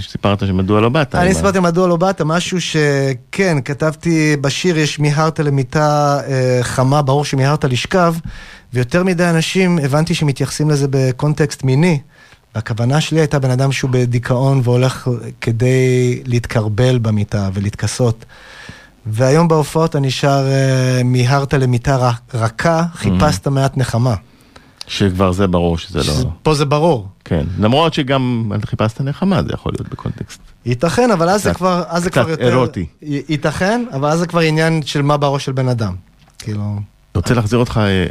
סיפרת 0.00 0.46
שמדוע 0.46 0.80
לא 0.80 0.88
באת. 0.88 1.14
אני 1.14 1.34
סיפרתי 1.34 1.60
מדוע 1.60 1.88
לא 1.88 1.96
באת, 1.96 2.20
משהו 2.20 2.58
שכן, 2.60 3.58
כתבתי 3.64 4.36
בשיר, 4.40 4.78
יש 4.78 4.98
מיהרת 4.98 5.40
למיטה 5.40 6.20
אה, 6.26 6.58
חמה, 6.62 7.02
ברור 7.02 7.24
שמיהרת 7.24 7.64
לשכב, 7.64 8.14
ויותר 8.72 9.04
מדי 9.04 9.24
אנשים, 9.24 9.78
הבנתי 9.78 10.14
שמתייחסים 10.14 10.70
לזה 10.70 10.86
בקונטקסט 10.90 11.64
מיני. 11.64 11.98
והכוונה 12.54 13.00
שלי 13.00 13.20
הייתה 13.20 13.38
בן 13.38 13.50
אדם 13.50 13.72
שהוא 13.72 13.90
בדיכאון 13.90 14.60
והולך 14.64 15.08
כדי 15.40 16.22
להתקרבל 16.26 16.98
במיטה 16.98 17.48
ולהתכסות. 17.54 18.24
והיום 19.06 19.48
בהופעות 19.48 19.96
אני 19.96 20.10
שר 20.10 20.46
אה, 20.48 21.02
מיהרת 21.04 21.54
למיטה 21.54 21.96
ר- 21.96 22.10
רכה, 22.38 22.82
חיפשת 22.94 23.46
מעט 23.48 23.76
נחמה. 23.76 24.14
שכבר 24.86 25.32
זה 25.32 25.46
ברור 25.46 25.78
שזה 25.78 25.98
לא... 25.98 26.30
פה 26.42 26.54
זה 26.54 26.64
ברור. 26.64 27.08
כן. 27.24 27.44
למרות 27.58 27.94
שגם 27.94 28.52
חיפשת 28.66 29.00
נחמה 29.00 29.42
זה 29.42 29.48
יכול 29.52 29.72
להיות 29.74 29.88
בקונטקסט. 29.88 30.40
ייתכן, 30.66 31.10
אבל 31.10 31.28
אז 31.28 31.42
זה 31.42 31.50
קצת- 31.50 31.56
כבר, 31.58 31.82
אז 31.88 32.02
זה 32.02 32.10
קצת 32.10 32.20
כבר 32.20 32.30
יותר... 32.30 32.46
אירוטי. 32.48 32.86
י- 33.02 33.22
ייתכן, 33.28 33.84
אבל 33.92 34.08
אז 34.08 34.18
זה 34.18 34.26
כבר 34.26 34.40
עניין 34.40 34.82
של 34.82 35.02
מה 35.02 35.16
בראש 35.16 35.44
של 35.44 35.52
בן 35.52 35.68
אדם. 35.68 35.94
כאילו... 36.38 36.62
אני 36.62 36.80
רוצה 37.22 37.34
להחזיר 37.34 37.58
אותך 37.58 37.76
אה, 37.76 37.82
אה, 37.82 38.04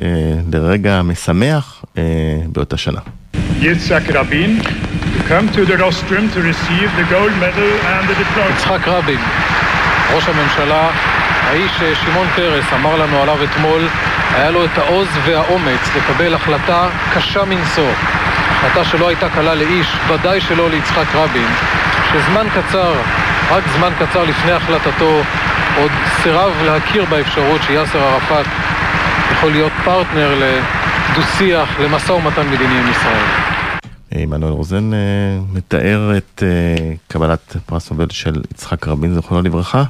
לרגע 0.53 1.01
משמח 1.01 1.83
אה, 1.97 2.03
באותה 2.51 2.77
שנה. 2.77 2.99
Rabin 4.09 4.63
to 4.63 5.21
come 5.29 5.47
to 5.55 5.61
the 5.69 5.77
rostrum 5.77 6.23
to 6.35 6.39
receive 6.51 6.89
the 6.99 7.05
gold 7.13 7.33
medal 7.43 7.71
and 7.85 8.09
the 8.09 8.15
diploma. 8.21 8.51
יצחק 8.57 8.87
רבין, 8.87 9.19
ראש 10.15 10.23
הממשלה, 10.27 10.89
האיש 11.47 11.71
ששמעון 11.71 12.27
פרס 12.35 12.65
אמר 12.73 12.95
לנו 12.95 13.21
עליו 13.21 13.43
אתמול, 13.43 13.87
היה 14.35 14.51
לו 14.51 14.65
את 14.65 14.77
העוז 14.77 15.07
והאומץ 15.25 15.95
לקבל 15.95 16.33
החלטה 16.33 16.87
קשה 17.13 17.45
מנשוא. 17.45 17.91
החלטה 18.51 18.83
שלא 18.85 19.07
הייתה 19.07 19.29
קלה 19.29 19.55
לאיש, 19.55 19.87
ודאי 20.07 20.41
שלא 20.41 20.69
ליצחק 20.69 21.15
רבין, 21.15 21.47
שזמן 22.11 22.47
קצר, 22.49 22.93
רק 23.51 23.63
זמן 23.77 23.89
קצר 23.99 24.23
לפני 24.23 24.51
החלטתו, 24.51 25.21
עוד 25.77 25.91
סירב 26.23 26.51
להכיר 26.65 27.05
באפשרות 27.05 27.63
שיאסר 27.63 28.03
ערפאת 28.03 28.45
יכול 29.31 29.51
להיות 29.51 29.71
פרטנר 29.83 30.35
לדו-שיח, 30.35 31.69
למשא 31.79 32.11
ומתן 32.11 32.47
מדיני 32.47 32.79
עם 32.79 32.91
ישראל. 32.91 33.58
עמנואל 34.11 34.51
רוזן 34.51 34.93
אה, 34.93 34.99
מתאר 35.53 36.17
את 36.17 36.43
אה, 36.45 36.93
קבלת 37.07 37.55
פרס 37.65 37.91
נובל 37.91 38.09
של 38.09 38.41
יצחק 38.51 38.87
רבין, 38.87 39.15
זכרונו 39.15 39.41
לברכה. 39.41 39.83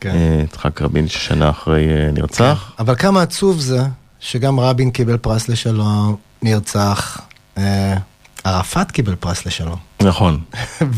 כן. 0.00 0.10
אה, 0.10 0.40
יצחק 0.44 0.82
רבין 0.82 1.08
ששנה 1.08 1.50
אחרי 1.50 1.88
אה, 1.88 2.10
נרצח. 2.12 2.72
אבל 2.78 2.94
כמה 2.94 3.22
עצוב 3.22 3.60
זה 3.60 3.80
שגם 4.20 4.60
רבין 4.60 4.90
קיבל 4.90 5.16
פרס 5.16 5.48
לשלום, 5.48 6.16
נרצח, 6.42 7.20
אה, 7.58 7.96
ערפאת 8.44 8.90
קיבל 8.90 9.14
פרס 9.14 9.46
לשלום. 9.46 9.78
נכון. 10.02 10.40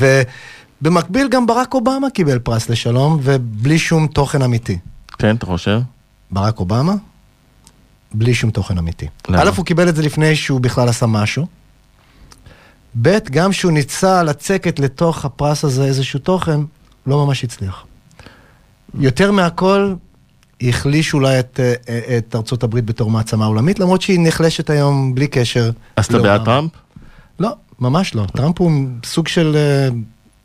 ובמקביל 0.83 1.29
גם 1.29 1.47
ברק 1.47 1.75
אובמה 1.75 2.11
קיבל 2.11 2.39
פרס 2.39 2.69
לשלום, 2.69 3.19
ובלי 3.23 3.79
שום 3.79 4.07
תוכן 4.07 4.43
אמיתי. 4.43 4.79
כן, 5.19 5.37
אתה 5.37 5.47
חושב? 5.47 5.81
ברק 6.31 6.61
אובמה, 6.61 6.95
בלי 8.15 8.35
שום 8.35 8.51
תוכן 8.51 8.79
אמיתי. 8.79 9.07
למה? 9.29 9.43
א', 9.43 9.51
הוא 9.57 9.65
קיבל 9.65 9.89
את 9.89 9.97
זה 9.97 10.03
לפני 10.03 10.37
שהוא 10.37 10.61
בכלל 10.61 10.89
עשה 10.89 11.07
משהו. 11.07 11.47
ב', 13.03 13.19
גם 13.31 13.53
שהוא 13.53 13.73
ניסה 13.73 14.23
לצקת 14.23 14.79
לתוך 14.79 15.25
הפרס 15.25 15.65
הזה 15.65 15.85
איזשהו 15.85 16.19
תוכן, 16.19 16.61
לא 17.07 17.27
ממש 17.27 17.45
הצליח. 17.45 17.85
יותר 18.95 19.33
מהכל, 19.33 19.95
החליש 20.63 21.15
אולי 21.15 21.39
את, 21.41 21.61
אה, 21.89 22.19
את 22.19 22.35
ארצות 22.35 22.63
הברית 22.63 22.85
בתור 22.85 23.11
מעצמה 23.11 23.47
עולמית, 23.47 23.79
למרות 23.79 24.03
שהיא 24.03 24.21
נחלשת 24.23 24.71
היום 24.71 25.15
בלי 25.15 25.27
קשר. 25.27 25.71
אז 25.97 26.07
אתה. 26.07 26.19
בעד 26.19 26.45
טראמפ? 26.45 26.71
לא, 27.41 27.51
ממש 27.81 28.15
לא. 28.15 28.27
טראמפ 28.37 28.61
הוא 28.61 28.73
סוג 29.05 29.29
של, 29.29 29.57
אה, 29.57 29.89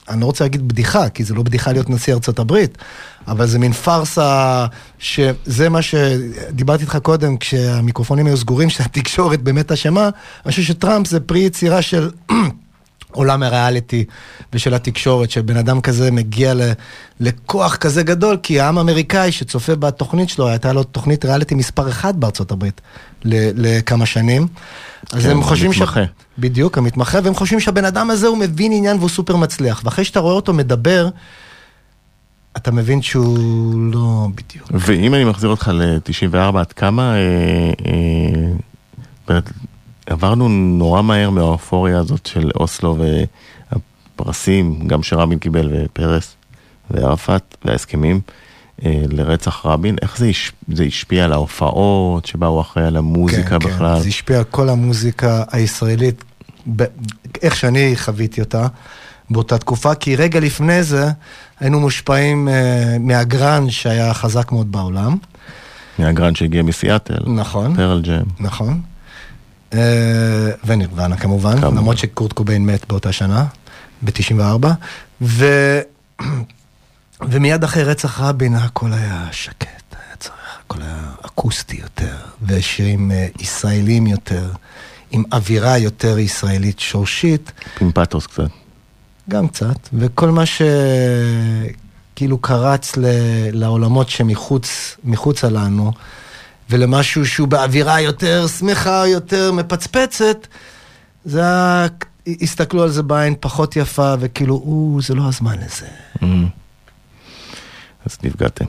אני 0.10 0.22
לא 0.22 0.26
רוצה 0.26 0.44
להגיד 0.44 0.68
בדיחה, 0.68 1.10
כי 1.10 1.24
זה 1.24 1.34
לא 1.34 1.44
בדיחה 1.44 1.72
להיות 1.72 1.90
נשיא 1.90 2.14
ארצות 2.14 2.40
הברית, 2.40 2.78
אבל 3.28 3.48
זה 3.48 3.60
מין 3.60 3.74
פארסה, 3.74 4.66
שזה 5.00 5.70
מה 5.70 5.82
שדיברתי 5.82 6.84
איתך 6.84 6.98
קודם, 6.98 7.38
כשהמיקרופונים 7.38 8.28
היו 8.28 8.38
סגורים, 8.38 8.70
שהתקשורת 8.70 9.42
באמת 9.42 9.72
אשמה, 9.72 10.10
אני 10.46 10.52
חושב 10.52 10.64
שטראמפ 10.64 11.08
זה 11.08 11.20
פרי 11.20 11.40
יצירה 11.40 11.82
של... 11.82 12.10
עולם 13.12 13.44
הריאליטי 13.44 14.06
ושל 14.54 14.74
התקשורת, 14.74 15.32
שבן 15.32 15.58
אדם 15.58 15.82
כזה 15.82 16.12
מגיע 16.12 16.54
ל, 16.54 16.62
לכוח 17.20 17.76
כזה 17.76 18.04
גדול, 18.04 18.38
כי 18.44 18.60
העם 18.60 18.78
האמריקאי 18.78 19.32
שצופה 19.32 19.76
בתוכנית 19.76 20.30
שלו, 20.30 20.48
הייתה 20.48 20.74
לו 20.74 20.84
תוכנית 20.84 21.26
ריאליטי 21.26 21.56
מספר 21.56 21.90
אחת 21.90 22.16
בארצות 22.16 22.52
הברית 22.52 22.82
לכמה 23.26 24.06
שנים. 24.06 24.48
אז 25.12 25.24
כן, 25.24 25.30
הם 25.30 25.44
חושבים 25.44 25.74
ש... 25.74 25.78
המתמחה. 25.78 26.04
בדיוק, 26.40 26.78
המתמחה, 26.78 27.20
והם 27.24 27.36
חושבים 27.36 27.60
שהבן 27.60 27.86
אדם 27.86 28.10
הזה 28.10 28.28
הוא 28.28 28.38
מבין 28.38 28.72
עניין 28.72 28.98
והוא 28.98 29.10
סופר 29.10 29.36
מצליח. 29.36 29.82
ואחרי 29.86 30.06
שאתה 30.06 30.20
רואה 30.20 30.34
אותו 30.34 30.54
מדבר, 30.54 31.10
אתה 32.58 32.72
מבין 32.72 33.02
שהוא 33.02 33.38
לא 33.94 34.28
בדיוק. 34.36 34.72
ואם 34.72 35.14
אני 35.14 35.24
מחזיר 35.24 35.50
אותך 35.50 35.72
ל-94, 35.74 36.58
עד 36.58 36.74
כמה... 36.74 37.16
אה, 37.16 37.72
אה, 39.30 39.40
עברנו 40.06 40.50
נורא 40.50 41.02
מהר 41.02 41.30
מהאופוריה 41.30 42.00
הזאת 42.00 42.26
של 42.26 42.52
אוסלו 42.56 42.98
והפרסים, 43.72 44.88
גם 44.88 45.04
שרבין 45.04 45.40
קיבל 45.40 45.70
ופרס 45.74 46.36
וערפאת 46.92 47.58
וההסכמים 47.66 48.22
אה, 48.86 49.04
לרצח 49.10 49.66
רבין, 49.66 49.96
איך 50.02 50.18
זה, 50.18 50.26
הש... 50.26 50.52
זה 50.68 50.84
השפיע 50.84 51.26
על 51.26 51.34
ההופעות 51.34 52.26
שבאו 52.26 52.62
אחרי 52.62 52.88
על 52.88 52.98
המוזיקה 52.98 53.60
כן, 53.60 53.68
בכלל? 53.68 53.96
כן, 53.96 54.02
זה 54.02 54.08
השפיע 54.08 54.38
על 54.38 54.44
כל 54.44 54.70
המוזיקה 54.70 55.44
הישראלית, 55.52 56.24
ב... 56.76 56.84
איך 57.42 57.56
שאני 57.56 57.94
חוויתי 57.96 58.42
אותה 58.42 58.68
באותה 59.32 59.58
תקופה, 59.58 59.96
כי 59.96 60.16
רגע 60.16 60.40
לפני 60.40 60.84
זה 60.84 61.10
היינו 61.60 61.80
מושפעים 61.80 62.48
אה, 62.48 62.98
מהגראנג' 63.00 63.70
שהיה 63.70 64.14
חזק 64.14 64.52
מאוד 64.52 64.72
בעולם. 64.72 65.18
מהגרנד 66.00 66.36
שהגיע 66.36 66.64
מסיאטל, 66.64 67.24
נכון. 67.36 67.76
פרל 67.76 68.02
ג'ם. 68.02 68.24
נכון. 68.40 68.82
אה, 69.74 70.50
ונירוונה 70.66 71.18
כמובן, 71.18 71.62
כמובן. 71.62 71.78
למרות 71.78 71.98
שקורט 71.98 72.34
קוביין 72.34 72.66
מת 72.66 72.88
באותה 72.88 73.12
שנה, 73.12 73.46
ב-94. 74.02 74.68
ו... 75.22 75.46
ומיד 77.30 77.64
אחרי 77.64 77.84
רצח 77.84 78.20
רבין 78.22 78.56
הכל 78.56 78.94
היה 78.94 79.28
שקט, 79.32 79.66
היה 79.94 80.16
צריך, 80.20 80.34
הכל 80.66 80.82
היה 80.82 81.12
אקוסטי 81.26 81.78
יותר, 81.82 82.16
ושירים 82.48 83.12
אה, 83.12 83.28
ישראלים 83.40 84.08
יותר, 84.08 84.52
עם 85.12 85.24
אווירה 85.34 85.78
יותר 85.78 86.20
ישראלית 86.20 86.80
שורשית, 86.80 87.52
עם 87.82 87.92
פתוס 87.92 88.28
קצת. 88.28 88.61
גם 89.32 89.48
קצת, 89.48 89.90
וכל 89.94 90.30
מה 90.30 90.44
שכאילו 92.16 92.38
קרץ 92.38 92.98
ל... 92.98 93.06
לעולמות 93.52 94.10
שמחוץ 94.10 94.98
מחוצה 95.04 95.50
לנו, 95.50 95.92
ולמשהו 96.70 97.26
שהוא 97.26 97.48
באווירה 97.48 98.02
יותר 98.02 98.48
שמחה, 98.48 99.08
יותר 99.08 99.52
מפצפצת, 99.52 100.48
זה 101.26 101.40
היה, 101.40 101.88
הסתכלו 102.42 102.84
על 102.84 102.90
זה 102.90 103.04
בעין 103.04 103.36
פחות 103.40 103.76
יפה, 103.76 104.16
וכאילו, 104.20 104.56
או, 104.56 105.00
זה 105.02 105.16
לא 105.16 105.28
הזמן 105.28 105.56
לזה. 105.58 105.88
Mm. 106.18 106.26
אז 108.06 108.18
נפגעתם. 108.24 108.66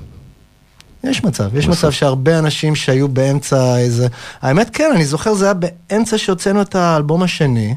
יש 1.04 1.24
מצב, 1.24 1.56
יש 1.56 1.66
בסוף. 1.66 1.78
מצב 1.78 1.90
שהרבה 1.90 2.38
אנשים 2.38 2.74
שהיו 2.74 3.08
באמצע 3.08 3.76
איזה... 3.78 4.06
האמת 4.42 4.70
כן, 4.72 4.90
אני 4.94 5.04
זוכר, 5.04 5.34
זה 5.34 5.44
היה 5.44 5.54
באמצע 5.54 6.18
שהוצאנו 6.18 6.62
את 6.62 6.74
האלבום 6.74 7.22
השני, 7.22 7.74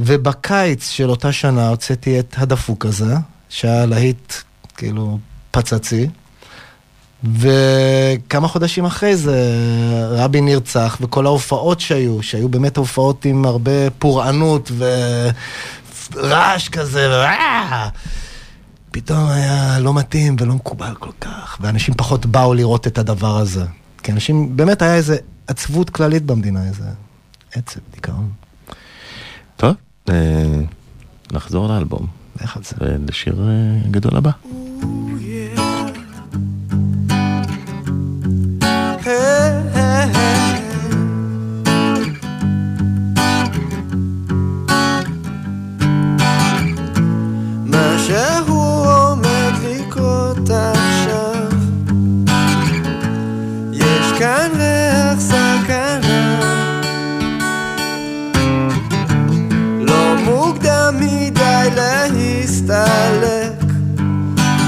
ובקיץ 0.00 0.88
של 0.88 1.10
אותה 1.10 1.32
שנה 1.32 1.68
הוצאתי 1.68 2.20
את 2.20 2.34
הדפוק 2.38 2.86
הזה, 2.86 3.14
שהיה 3.48 3.86
להיט 3.86 4.32
כאילו 4.76 5.18
פצצי, 5.50 6.08
וכמה 7.24 8.48
חודשים 8.48 8.84
אחרי 8.84 9.16
זה 9.16 9.36
רבין 10.10 10.44
נרצח, 10.44 10.98
וכל 11.00 11.26
ההופעות 11.26 11.80
שהיו, 11.80 12.22
שהיו 12.22 12.48
באמת 12.48 12.76
הופעות 12.76 13.24
עם 13.24 13.44
הרבה 13.44 13.90
פורענות 13.98 14.70
ורעש 16.12 16.68
כזה. 16.68 17.26
פתאום 18.90 19.28
היה 19.28 19.78
לא 19.78 19.94
מתאים 19.94 20.36
ולא 20.40 20.54
מקובל 20.54 20.94
כל 20.98 21.10
כך, 21.20 21.58
ואנשים 21.60 21.94
פחות 21.94 22.26
באו 22.26 22.54
לראות 22.54 22.86
את 22.86 22.98
הדבר 22.98 23.36
הזה. 23.36 23.64
כי 24.02 24.12
אנשים, 24.12 24.56
באמת 24.56 24.82
היה 24.82 24.94
איזה 24.94 25.16
עצבות 25.46 25.90
כללית 25.90 26.22
במדינה, 26.22 26.64
איזה 26.66 26.84
עצב, 27.54 27.80
דיכאון. 27.94 28.30
טוב, 29.56 29.74
אה, 30.10 30.60
נחזור 31.32 31.68
לאלבום, 31.68 32.06
לך 32.42 32.56
על 32.56 32.62
זה. 32.62 32.76
ולשיר 32.80 33.48
אה, 33.48 33.88
הגדול 33.88 34.16
הבא. 34.16 34.30
להסתלק 62.68 63.64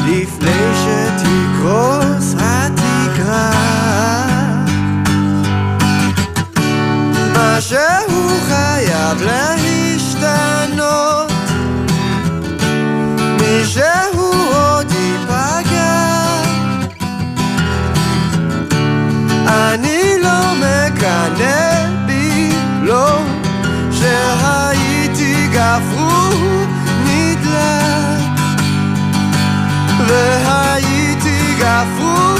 לפני 0.07 0.63
שתקרוס 0.83 2.35
התקרה. 2.39 3.51
משהו 7.35 8.29
חייב 8.49 9.23
להשתנות 9.23 11.31
מישהו 13.41 14.10
parafuso. 31.81 32.39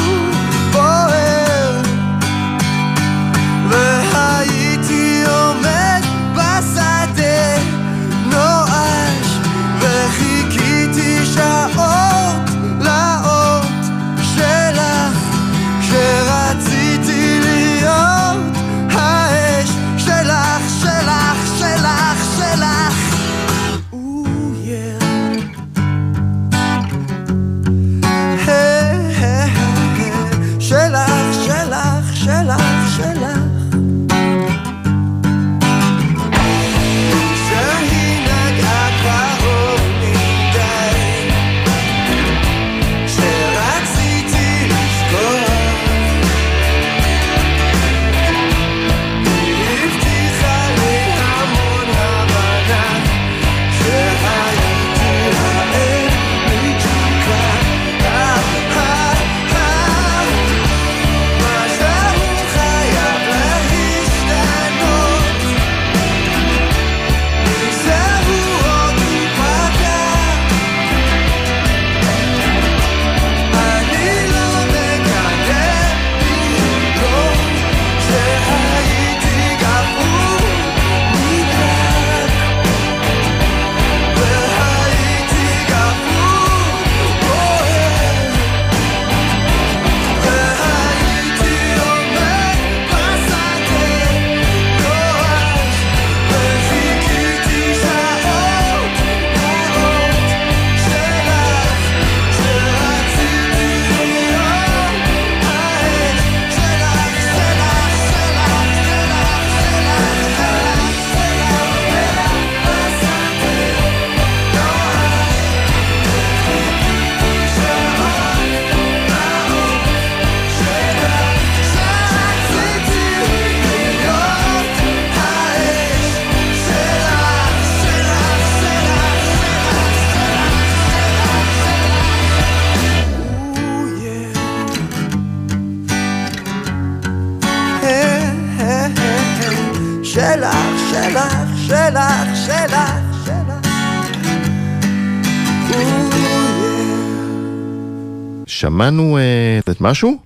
שמענו 148.81 149.19
אה, 149.19 149.59
את 149.73 149.81
משהו? 149.81 150.17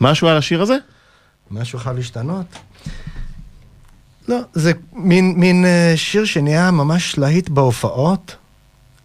משהו 0.00 0.28
על 0.28 0.36
השיר 0.36 0.62
הזה? 0.62 0.76
משהו 1.50 1.78
חייב 1.78 1.96
להשתנות? 1.96 2.46
לא, 4.28 4.38
זה 4.52 4.72
מין, 4.92 5.34
מין 5.36 5.64
אה, 5.64 5.92
שיר 5.96 6.24
שנהיה 6.24 6.70
ממש 6.70 7.18
להיט 7.18 7.48
בהופעות. 7.48 8.36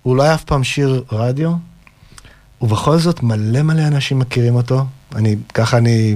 הוא 0.04 0.16
לא 0.16 0.24
היה 0.24 0.34
אף 0.34 0.44
פעם 0.44 0.64
שיר 0.64 1.04
רדיו, 1.12 1.52
ובכל 2.62 2.98
זאת 2.98 3.24
מלא 3.24 3.62
מלא 3.62 3.88
אנשים 3.88 4.20
מכירים 4.20 4.56
אותו. 4.56 4.86
אני, 5.16 5.36
ככה 5.54 5.78
אני, 5.78 6.16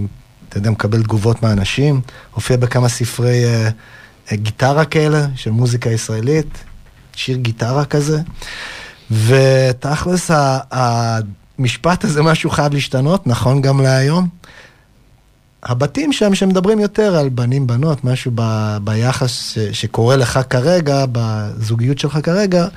אתה 0.49 0.57
יודע, 0.57 0.69
מקבל 0.69 1.03
תגובות 1.03 1.43
מהאנשים. 1.43 2.01
הופיע 2.33 2.57
בכמה 2.57 2.89
ספרי 2.89 3.45
אה, 3.45 3.69
גיטרה 4.33 4.85
כאלה, 4.85 5.27
של 5.35 5.51
מוזיקה 5.51 5.89
ישראלית, 5.89 6.63
שיר 7.15 7.37
גיטרה 7.37 7.85
כזה. 7.85 8.21
ותכלס, 9.11 10.31
ה- 10.31 10.59
המשפט 11.61 12.03
הזה, 12.03 12.21
משהו 12.21 12.49
חייב 12.49 12.73
להשתנות, 12.73 13.27
נכון 13.27 13.61
גם 13.61 13.81
להיום. 13.81 14.27
הבתים 15.63 16.13
שם 16.13 16.35
שמדברים 16.35 16.79
יותר 16.79 17.15
על 17.15 17.29
בנים 17.29 17.67
בנות, 17.67 18.03
משהו 18.03 18.31
ב, 18.35 18.77
ביחס 18.83 19.53
ש, 19.53 19.59
שקורה 19.59 20.15
לך 20.15 20.39
כרגע, 20.49 21.05
בזוגיות 21.11 21.99
שלך 21.99 22.19
כרגע, 22.23 22.67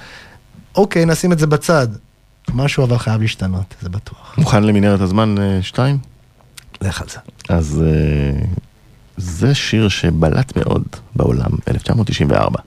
אוקיי, 0.76 1.04
נשים 1.04 1.32
את 1.32 1.38
זה 1.38 1.46
בצד. 1.46 1.88
משהו 2.54 2.84
אבל 2.84 2.98
חייב 2.98 3.20
להשתנות, 3.20 3.74
זה 3.82 3.88
בטוח. 3.88 4.34
מוכן 4.38 4.64
למנהרת 4.64 5.00
הזמן 5.00 5.34
2? 5.62 5.98
לך 6.82 7.02
על 7.02 7.08
זה. 7.08 7.18
אז 7.48 7.82
אה, 7.86 8.46
זה 9.16 9.54
שיר 9.54 9.88
שבלט 9.88 10.56
מאוד 10.56 10.82
בעולם, 11.16 11.50
1994. 11.68 12.60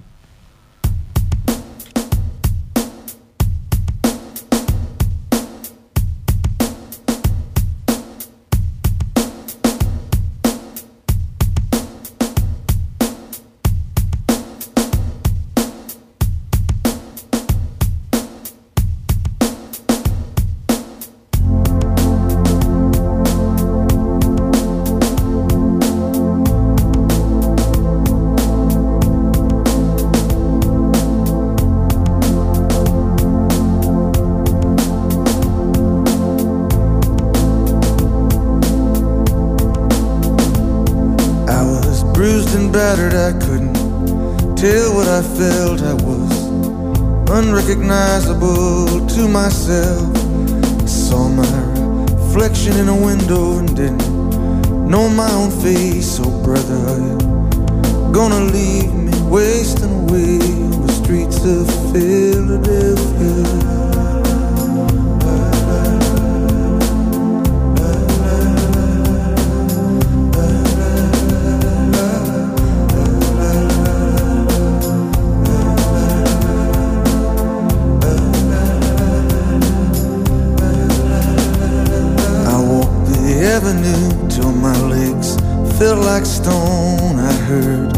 Stone. 86.47 87.15
I 87.31 87.33
heard 87.49 87.89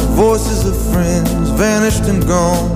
the 0.00 0.06
voices 0.24 0.60
of 0.70 0.74
friends 0.92 1.48
vanished 1.64 2.04
and 2.12 2.20
gone. 2.34 2.70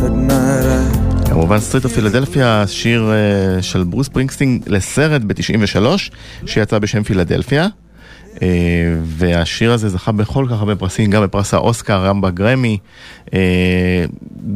That 0.00 0.14
night 0.32 0.66
I 0.78 1.28
כמובן 1.28 1.60
Streets 1.60 1.84
of 1.84 1.92
Philadelphia, 1.94 2.64
שיר 2.66 3.10
אה, 3.12 3.62
של 3.62 3.84
ברוס 3.84 4.08
ספרינגסטין 4.08 4.62
לסרט 4.66 5.22
ב-93, 5.22 5.86
שיצא 6.46 6.78
בשם 6.78 7.02
פילדלפיה. 7.02 7.66
אה, 8.42 8.48
והשיר 9.04 9.72
הזה 9.72 9.88
זכה 9.88 10.12
בכל 10.12 10.46
כך 10.50 10.58
הרבה 10.58 10.76
פרסים, 10.76 11.10
גם 11.10 11.22
בפרס 11.22 11.54
האוסקר, 11.54 12.06
גם 12.08 12.20
בגרמי. 12.20 12.78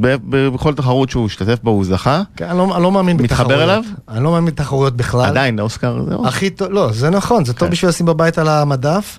ב- 0.01 0.14
ב- 0.31 0.49
בכל 0.49 0.74
תחרות 0.74 1.11
שהוא 1.11 1.26
השתתף 1.26 1.59
בה 1.62 1.70
הוא 1.70 1.85
זכה. 1.85 2.22
כן, 2.37 2.45
אני 2.45 2.59
לא, 2.59 2.74
אני 2.76 2.83
לא 2.83 2.93
מאמין 2.93 3.16
מתחבר 3.16 3.45
בתחרויות. 3.45 3.62
אליו? 3.70 3.83
אני 4.09 4.24
לא 4.24 4.31
מאמין 4.31 4.47
בתחרויות 4.47 4.97
בכלל. 4.97 5.24
עדיין, 5.29 5.59
האוסקר 5.59 6.05
זה 6.09 6.14
אוסקר. 6.14 6.29
הכי 6.29 6.51
טוב, 6.51 6.68
לא, 6.70 6.93
זה 6.93 7.11
נכון, 7.11 7.45
זה 7.45 7.53
טוב 7.53 7.68
כן. 7.68 7.72
בשביל 7.72 7.89
לשים 7.89 8.07
בבית 8.07 8.39
על 8.39 8.49
המדף. 8.49 9.18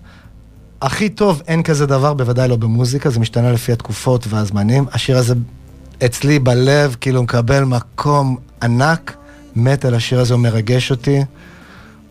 הכי 0.81 1.09
טוב, 1.09 1.41
אין 1.47 1.63
כזה 1.63 1.85
דבר, 1.85 2.13
בוודאי 2.13 2.47
לא 2.47 2.55
במוזיקה, 2.55 3.09
זה 3.09 3.19
משתנה 3.19 3.51
לפי 3.51 3.71
התקופות 3.71 4.25
והזמנים. 4.29 4.85
השיר 4.91 5.17
הזה 5.17 5.33
אצלי 6.05 6.39
בלב, 6.39 6.95
כאילו 7.01 7.23
מקבל 7.23 7.63
מקום 7.63 8.37
ענק, 8.63 9.17
מת 9.55 9.85
על 9.85 9.95
השיר 9.95 10.19
הזה, 10.19 10.33
הוא 10.33 10.41
מרגש 10.41 10.91
אותי, 10.91 11.23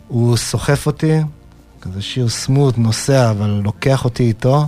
הוא 0.07 0.37
סוחף 0.37 0.85
אותי, 0.85 1.19
כזה 1.81 2.01
שיר 2.01 2.29
smooth, 2.29 2.77
נוסע, 2.77 3.29
אבל 3.29 3.61
לוקח 3.63 4.05
אותי 4.05 4.23
איתו. 4.23 4.67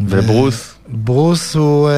וברוס? 0.00 0.74
ברוס 0.88 1.56
הוא 1.56 1.88
אה, 1.88 1.94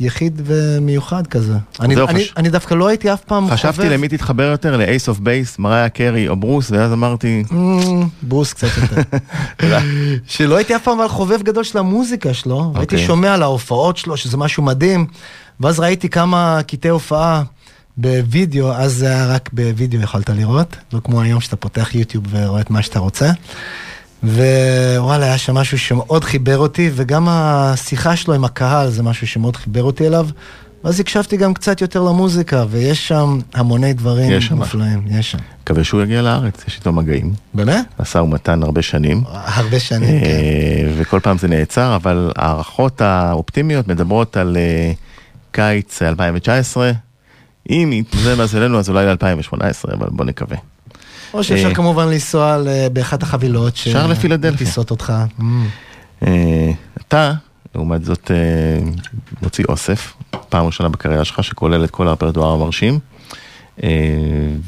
יחיד 0.00 0.40
ומיוחד 0.44 1.26
כזה. 1.26 1.54
אני, 1.80 1.94
אני, 1.96 2.24
חש- 2.24 2.32
אני 2.36 2.48
דווקא 2.48 2.74
לא 2.74 2.88
הייתי 2.88 3.12
אף 3.12 3.20
פעם 3.24 3.50
חשבתי 3.50 3.88
למי 3.88 4.08
תתחבר 4.08 4.42
יותר, 4.42 4.76
לאייס 4.76 5.08
אוף 5.08 5.18
בייס, 5.18 5.58
מריה 5.58 5.88
קרי 5.88 6.28
או 6.28 6.36
ברוס, 6.36 6.70
ואז 6.70 6.92
אמרתי, 6.92 7.42
Mm, 7.48 7.54
ברוס 8.22 8.52
קצת 8.52 8.68
יותר. 8.82 9.18
שלא 10.26 10.56
הייתי 10.56 10.76
אף 10.76 10.82
פעם 10.82 11.00
על 11.00 11.08
חובב 11.08 11.42
גדול 11.42 11.64
של 11.64 11.78
המוזיקה 11.78 12.34
שלו, 12.34 12.72
הייתי 12.74 12.94
אוקיי. 12.94 13.06
שומע 13.06 13.34
על 13.34 13.42
ההופעות 13.42 13.96
שלו, 13.96 14.16
שזה 14.16 14.36
משהו 14.36 14.62
מדהים, 14.62 15.06
ואז 15.60 15.80
ראיתי 15.80 16.08
כמה 16.08 16.60
קטעי 16.66 16.90
הופעה 16.90 17.42
בווידאו, 17.96 18.72
אז 18.72 18.92
זה 18.94 19.06
היה 19.06 19.26
רק 19.26 19.50
בווידאו 19.52 20.00
יכולת 20.00 20.30
לראות, 20.30 20.76
לא 20.92 21.00
כמו 21.04 21.20
היום 21.20 21.40
שאתה 21.40 21.56
פותח 21.56 21.94
יוטיוב 21.94 22.24
ורואה 22.30 22.60
את 22.60 22.70
מה 22.70 22.82
שאתה 22.82 22.98
רוצה. 22.98 23.30
ווואלה, 24.24 25.26
היה 25.26 25.38
שם 25.38 25.54
משהו 25.54 25.78
שמאוד 25.78 26.24
חיבר 26.24 26.58
אותי, 26.58 26.90
וגם 26.94 27.28
השיחה 27.28 28.16
שלו 28.16 28.34
עם 28.34 28.44
הקהל 28.44 28.90
זה 28.90 29.02
משהו 29.02 29.26
שמאוד 29.26 29.56
חיבר 29.56 29.82
אותי 29.82 30.06
אליו. 30.06 30.26
ואז 30.84 31.00
הקשבתי 31.00 31.36
גם 31.36 31.54
קצת 31.54 31.80
יותר 31.80 32.02
למוזיקה, 32.02 32.64
ויש 32.70 33.08
שם 33.08 33.38
המוני 33.54 33.92
דברים 33.92 34.30
יש 34.30 34.46
שם. 34.46 34.56
מופלאים, 34.56 35.02
יש 35.10 35.30
שם. 35.30 35.38
מקווה 35.62 35.84
שהוא 35.84 36.02
יגיע 36.02 36.22
לארץ, 36.22 36.64
יש 36.68 36.76
איתו 36.76 36.92
מגעים. 36.92 37.32
באמת? 37.54 37.86
משא 38.00 38.18
ומתן 38.18 38.62
הרבה 38.62 38.82
שנים. 38.82 39.22
הרבה 39.26 39.80
שנים, 39.80 40.20
כן. 40.20 40.26
אה, 40.26 40.92
וכל 40.98 41.20
פעם 41.22 41.38
זה 41.38 41.48
נעצר, 41.48 41.96
אבל 41.96 42.32
ההערכות 42.36 43.00
האופטימיות 43.00 43.88
מדברות 43.88 44.36
על 44.36 44.56
אה, 44.56 44.92
קיץ 45.52 46.02
2019. 46.02 46.92
אם 47.70 47.90
יתמזל 47.92 48.42
מזלנו 48.42 48.78
אז 48.78 48.88
אולי 48.88 49.06
ל-2018, 49.06 49.94
אבל 49.94 50.08
בוא 50.10 50.24
נקווה. 50.24 50.56
או 51.34 51.44
שאפשר 51.44 51.68
אה, 51.68 51.74
כמובן 51.74 52.08
לנסוע 52.08 52.58
באחת 52.92 53.22
החבילות. 53.22 53.76
ש- 53.76 53.86
אפשר 53.86 54.06
לפילדלפיה. 54.06 54.58
טיסות 54.58 54.90
אותך. 54.90 55.12
אה, 56.26 56.70
אתה, 57.00 57.32
לעומת 57.74 58.04
זאת, 58.04 58.30
אה, 58.30 58.90
מוציא 59.42 59.64
אוסף, 59.68 60.12
פעם 60.48 60.66
ראשונה 60.66 60.88
בקריירה 60.88 61.24
שלך, 61.24 61.44
שכולל 61.44 61.84
את 61.84 61.90
כל 61.90 62.08
הרפרטואר 62.08 62.52
המרשים. 62.52 62.98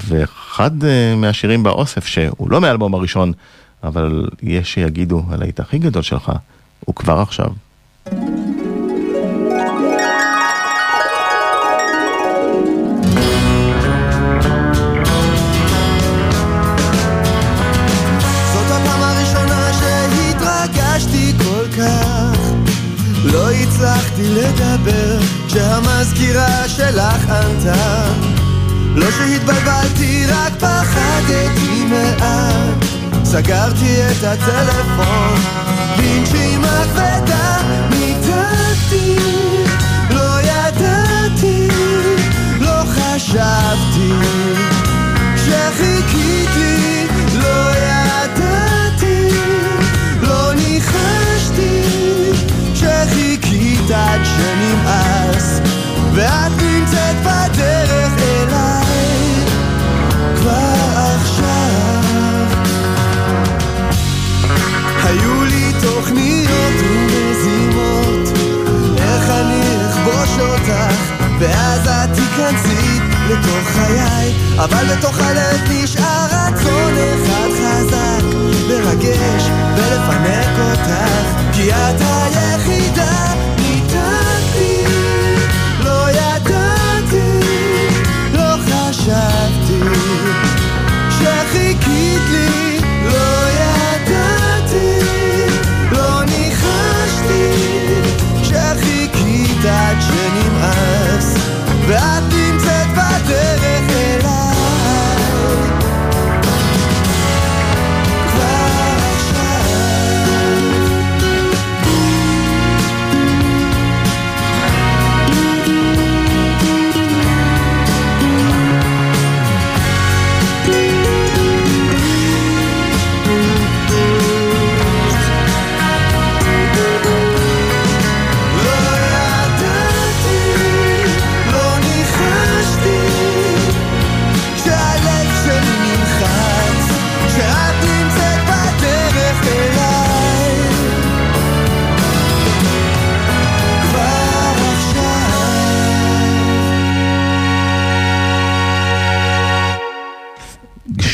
ואחד 0.06 0.70
מהשירים 1.16 1.62
באוסף, 1.62 2.06
שהוא 2.06 2.50
לא 2.50 2.60
מהאלבום 2.60 2.94
הראשון, 2.94 3.32
אבל 3.84 4.28
יש 4.42 4.74
שיגידו 4.74 5.22
הלהיט 5.30 5.60
הכי 5.60 5.78
גדול 5.78 6.02
שלך, 6.02 6.32
הוא 6.84 6.94
כבר 6.94 7.18
עכשיו. 7.18 7.46
זאת 8.04 8.41
הצלחתי 23.52 24.28
לדבר 24.28 25.18
כשהמזכירה 25.46 26.68
שלך 26.68 27.28
ענתה. 27.30 28.04
לא 28.94 29.06
שהתבלבלתי, 29.10 30.26
רק 30.28 30.52
פחדתי 30.58 31.84
מעט. 31.84 32.84
סגרתי 33.24 33.96
את 34.10 34.24
הטלפון 34.24 35.40
בנשימה 35.98 36.84
כבדה 36.94 37.56
ניתנתי 37.90 39.16
לא 40.10 40.40
ידעתי, 40.40 41.68
לא 42.60 42.82
חשבתי. 42.86 44.12
שחיכיתי, 45.36 47.06
לא 47.34 47.70
ידעתי, 47.76 49.28
לא 50.20 50.52
ניחשתי. 50.54 51.82
שחיכיתי 52.74 53.41
עד 53.90 54.20
שנמאס 54.24 55.60
ואת 56.14 56.52
נמצאת 56.62 57.16
בדרך 57.20 58.12
אליי 58.18 59.44
כבר 60.36 60.74
עכשיו. 61.16 62.02
היו 65.04 65.44
לי 65.44 65.72
תוכניות 65.80 66.74
ומזימות 66.80 68.38
איך 68.98 69.30
אני 69.30 69.62
אכבוש 69.90 70.38
אותך 70.38 71.12
ואז 71.38 71.88
את 71.88 72.14
תיכנסי 72.14 73.00
לתוך 73.28 73.68
חיי 73.68 74.34
אבל 74.58 74.96
בתוך 74.96 75.20
הלב 75.20 75.60
נשאר 75.70 76.26
רצון 76.26 76.94
אחד 77.14 77.48
חזק 77.58 78.24
לרגש 78.68 79.48
ולפנק 79.76 80.58
אותך 80.58 81.52
כי 81.52 81.72
את 81.72 82.11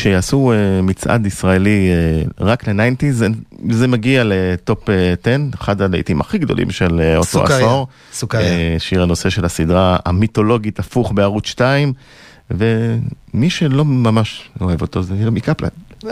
כשיעשו 0.09 0.51
אה, 0.51 0.81
מצעד 0.81 1.25
ישראלי 1.25 1.89
אה, 1.89 2.45
רק 2.45 2.67
לניינטיז, 2.67 3.17
זה- 3.17 3.27
זה 3.71 3.87
מגיע 3.87 4.23
לטופ 4.25 4.89
אה, 4.89 5.13
10, 5.21 5.35
אחד 5.61 5.81
הלהיטים 5.81 6.21
הכי 6.21 6.37
גדולים 6.37 6.71
של 6.71 6.99
אה, 7.01 7.17
אותו 7.17 7.27
סוכריה, 7.29 7.57
עשור. 7.57 7.87
סוכריה. 8.13 8.47
אה, 8.51 8.75
שיר 8.79 9.01
הנושא 9.03 9.29
של 9.29 9.45
הסדרה 9.45 9.97
המיתולוגית 10.05 10.79
הפוך 10.79 11.11
בערוץ 11.11 11.47
2, 11.47 11.93
ומי 12.51 13.49
שלא 13.49 13.85
ממש 13.85 14.49
אוהב 14.61 14.81
אותו 14.81 15.03
זה 15.03 15.15
ירמי 15.15 15.41
קפלן. 15.41 15.69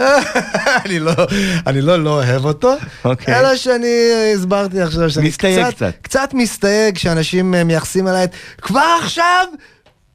אני 0.86 1.00
לא, 1.00 1.12
אני 1.68 1.82
לא 1.82 2.04
לא 2.04 2.10
אוהב 2.10 2.46
אותו, 2.46 2.74
אוקיי. 3.06 3.40
אלא 3.40 3.56
שאני 3.56 3.88
הסברתי 4.36 4.82
עכשיו 4.82 5.10
שאני 5.10 5.32
קצת, 5.32 5.48
קצת. 5.76 5.94
קצת 6.02 6.30
מסתייג 6.34 6.98
שאנשים 6.98 7.56
אה, 7.56 7.64
מייחסים 7.64 8.08
אליי 8.08 8.24
את 8.24 8.32
כבר 8.62 8.98
עכשיו, 9.04 9.46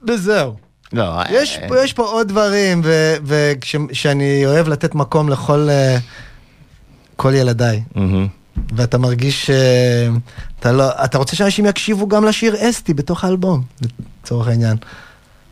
וזהו. 0.08 0.54
לא, 0.92 1.22
יש, 1.30 1.58
אה, 1.58 1.84
יש 1.84 1.92
פה 1.92 2.02
עוד 2.02 2.28
דברים, 2.28 2.82
וכשאני 3.24 4.46
אוהב 4.46 4.68
לתת 4.68 4.94
מקום 4.94 5.28
לכל 5.28 5.68
אה, 5.70 5.98
כל 7.16 7.34
ילדיי, 7.34 7.82
מהמם. 7.94 8.26
ואתה 8.76 8.98
מרגיש 8.98 9.46
שאתה 9.46 10.72
לא, 10.72 11.04
אתה 11.04 11.18
רוצה 11.18 11.36
שאנשים 11.36 11.66
יקשיבו 11.66 12.08
גם 12.08 12.24
לשיר 12.24 12.70
אסתי 12.70 12.94
בתוך 12.94 13.24
האלבום, 13.24 13.62
לצורך 14.22 14.48
העניין. 14.48 14.76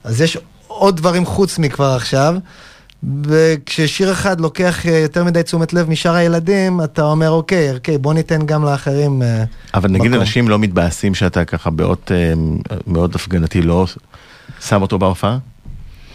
אז 0.04 0.20
יש 0.20 0.38
עוד 0.66 0.96
דברים 0.96 1.26
חוץ 1.26 1.58
מכבר 1.58 1.94
עכשיו, 1.96 2.34
וכששיר 3.24 4.12
אחד 4.12 4.40
לוקח 4.40 4.86
אה, 4.86 4.98
יותר 4.98 5.24
מדי 5.24 5.42
תשומת 5.42 5.72
לב 5.72 5.90
משאר 5.90 6.14
הילדים, 6.14 6.80
אתה 6.84 7.02
אומר 7.02 7.30
אוקיי, 7.30 7.74
אוקיי, 7.74 7.98
בוא 7.98 8.14
ניתן 8.14 8.46
גם 8.46 8.64
לאחרים 8.64 9.22
אה, 9.22 9.44
אבל 9.74 9.90
נגיד 9.90 10.10
מקום. 10.10 10.20
אנשים 10.20 10.48
לא 10.48 10.58
מתבאסים 10.58 11.14
שאתה 11.14 11.44
ככה 11.44 11.70
באות 11.70 12.12
אה, 12.14 12.32
מאוד 12.86 13.14
הפגנתי 13.14 13.62
לא 13.62 13.86
שם 14.60 14.82
אותו 14.82 14.98
בהופעה? 14.98 15.38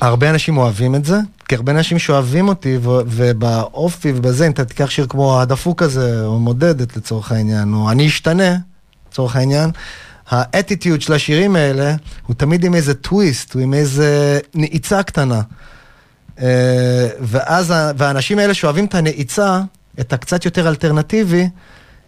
הרבה 0.01 0.29
אנשים 0.29 0.57
אוהבים 0.57 0.95
את 0.95 1.05
זה, 1.05 1.19
כי 1.47 1.55
הרבה 1.55 1.71
אנשים 1.71 1.99
שאוהבים 1.99 2.47
אותי, 2.47 2.77
ו- 2.77 3.01
ובאופי 3.05 4.13
ובזה, 4.15 4.47
אם 4.47 4.51
אתה 4.51 4.65
תיקח 4.65 4.89
שיר 4.89 5.07
כמו 5.09 5.41
הדפוק 5.41 5.81
הזה, 5.81 6.25
או 6.25 6.39
מודדת 6.39 6.97
לצורך 6.97 7.31
העניין, 7.31 7.73
או 7.73 7.91
אני 7.91 8.07
אשתנה, 8.07 8.57
לצורך 9.09 9.35
העניין, 9.35 9.71
האטיטיוד 10.29 11.01
של 11.01 11.13
השירים 11.13 11.55
האלה, 11.55 11.95
הוא 12.27 12.35
תמיד 12.35 12.63
עם 12.63 12.75
איזה 12.75 12.93
טוויסט, 12.93 13.53
הוא 13.53 13.61
עם 13.61 13.73
איזה 13.73 14.39
נעיצה 14.55 15.03
קטנה. 15.03 15.41
אה, 16.41 17.07
ואז, 17.19 17.73
והאנשים 17.97 18.39
האלה 18.39 18.53
שאוהבים 18.53 18.85
את 18.85 18.95
הנעיצה, 18.95 19.61
את 19.99 20.13
הקצת 20.13 20.45
יותר 20.45 20.67
אלטרנטיבי, 20.67 21.49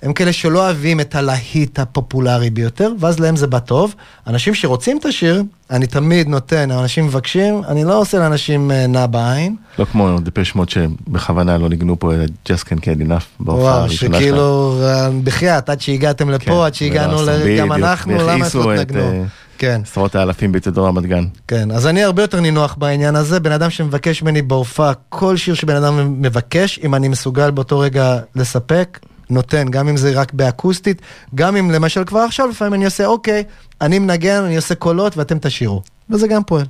הם 0.02 0.14
כאלה 0.14 0.34
שלא 0.34 0.60
אוהבים 0.60 1.00
את 1.00 1.16
הלהיט 1.16 1.80
הפופולרי 1.80 2.50
ביותר, 2.50 2.92
ואז 3.00 3.20
להם 3.20 3.36
זה 3.36 3.48
בא 3.48 3.60
טוב. 3.60 3.96
אנשים 4.28 4.54
שרוצים 4.56 4.98
את 4.98 5.06
השיר, 5.06 5.44
אני 5.72 5.88
תמיד 5.88 6.28
נותן, 6.28 6.72
אנשים 6.72 7.06
מבקשים, 7.06 7.62
אני 7.68 7.84
לא 7.84 8.00
עושה 8.00 8.20
לאנשים 8.20 8.72
אה, 8.72 8.88
נע 8.88 9.06
בעין. 9.06 9.56
לא 9.80 9.86
כמו 9.86 10.20
דפש 10.20 10.56
מוד 10.56 10.70
שבכוונה 10.70 11.58
לא 11.58 11.70
ניגנו 11.70 12.00
פה 12.00 12.12
Just 12.50 12.64
Can't 12.64 12.80
Get 12.82 13.08
Enough 13.08 13.24
בהופעה 13.40 13.64
וואו, 13.64 13.80
הראשונה 13.80 13.98
שלהם. 13.98 14.14
שכאילו, 14.22 14.80
אה, 14.84 15.10
בחייאת, 15.24 15.70
עד 15.70 15.82
שהגעתם 15.82 16.30
לפה, 16.30 16.46
כן, 16.46 16.66
עד 16.66 16.74
שהגענו, 16.74 17.24
ל- 17.24 17.30
עשו, 17.30 17.44
גם 17.60 17.72
אנחנו, 17.72 18.18
למה 18.18 18.46
לא 18.56 18.76
את, 18.76 18.88
תנגנו? 18.88 19.02
אה, 19.02 19.24
כן. 19.58 19.82
עשרות 19.84 20.16
האלפים 20.16 20.52
באצטדיון 20.52 20.86
רמת 20.88 21.06
גן. 21.06 21.26
כן, 21.48 21.72
אז 21.72 21.88
אני 21.88 22.04
הרבה 22.04 22.22
יותר 22.22 22.40
נינוח 22.40 22.76
בעניין 22.80 23.16
הזה, 23.16 23.40
בן 23.40 23.52
אדם 23.52 23.70
שמבקש 23.70 24.24
ממני 24.24 24.42
בהופעה, 24.42 24.92
כל 25.10 25.38
שיר 25.38 25.54
שבן 25.54 25.76
אדם 25.76 26.22
מבקש, 26.22 26.80
אם 26.84 26.96
אני 26.96 27.08
מסוגל 27.08 27.52
באותו 27.52 27.80
רגע 27.80 28.18
לספק, 28.36 29.00
נותן, 29.30 29.70
גם 29.70 29.88
אם 29.88 29.98
זה 29.98 30.12
רק 30.12 30.34
באקוסטית, 30.34 31.02
גם 31.36 31.56
אם 31.56 31.72
למשל 31.72 32.04
כבר 32.04 32.20
עכשיו, 32.20 32.48
לפעמים 32.48 32.74
אני 32.74 32.86
עושה, 32.86 33.06
אוקיי, 33.06 33.44
אני 33.82 34.00
מנגן, 34.00 34.44
אני 34.44 34.56
עושה 34.56 34.76
קולות 34.76 35.18
ואתם 35.18 35.38
תשאירו. 35.42 35.82
וזה 36.10 36.28
גם 36.28 36.44
פועל. 36.44 36.66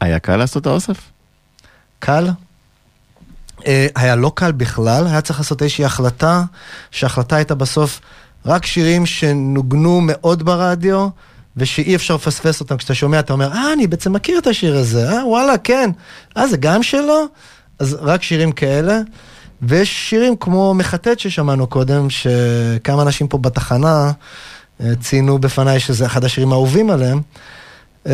היה 0.00 0.18
קל 0.18 0.36
לעשות 0.36 0.62
את 0.62 0.66
האוסף? 0.66 0.98
קל? 1.98 2.28
אה, 3.66 3.86
היה 3.94 4.16
לא 4.16 4.32
קל 4.34 4.52
בכלל, 4.52 5.06
היה 5.06 5.20
צריך 5.20 5.38
לעשות 5.38 5.62
איזושהי 5.62 5.84
החלטה, 5.84 6.42
שההחלטה 6.90 7.36
הייתה 7.36 7.54
בסוף 7.54 8.00
רק 8.46 8.66
שירים 8.66 9.06
שנוגנו 9.06 10.00
מאוד 10.02 10.42
ברדיו, 10.42 11.08
ושאי 11.56 11.94
אפשר 11.94 12.14
לפספס 12.14 12.60
אותם. 12.60 12.76
כשאתה 12.76 12.94
שומע, 12.94 13.20
אתה 13.20 13.32
אומר, 13.32 13.52
אה, 13.52 13.72
אני 13.72 13.86
בעצם 13.86 14.12
מכיר 14.12 14.38
את 14.38 14.46
השיר 14.46 14.76
הזה, 14.76 15.10
אה, 15.10 15.26
וואלה, 15.26 15.58
כן. 15.58 15.90
אה, 16.36 16.46
זה 16.46 16.56
גם 16.56 16.82
שלו? 16.82 17.24
אז 17.78 17.96
רק 18.00 18.22
שירים 18.22 18.52
כאלה. 18.52 19.00
ויש 19.62 20.10
שירים 20.10 20.36
כמו 20.36 20.74
מחטט 20.74 21.18
ששמענו 21.18 21.66
קודם, 21.66 22.10
שכמה 22.10 23.02
אנשים 23.02 23.28
פה 23.28 23.38
בתחנה 23.38 24.12
אה, 24.80 24.92
ציינו 25.00 25.38
בפניי 25.38 25.80
שזה 25.80 26.06
אחד 26.06 26.24
השירים 26.24 26.52
האהובים 26.52 26.90
עליהם. 26.90 27.20
אה, 28.06 28.10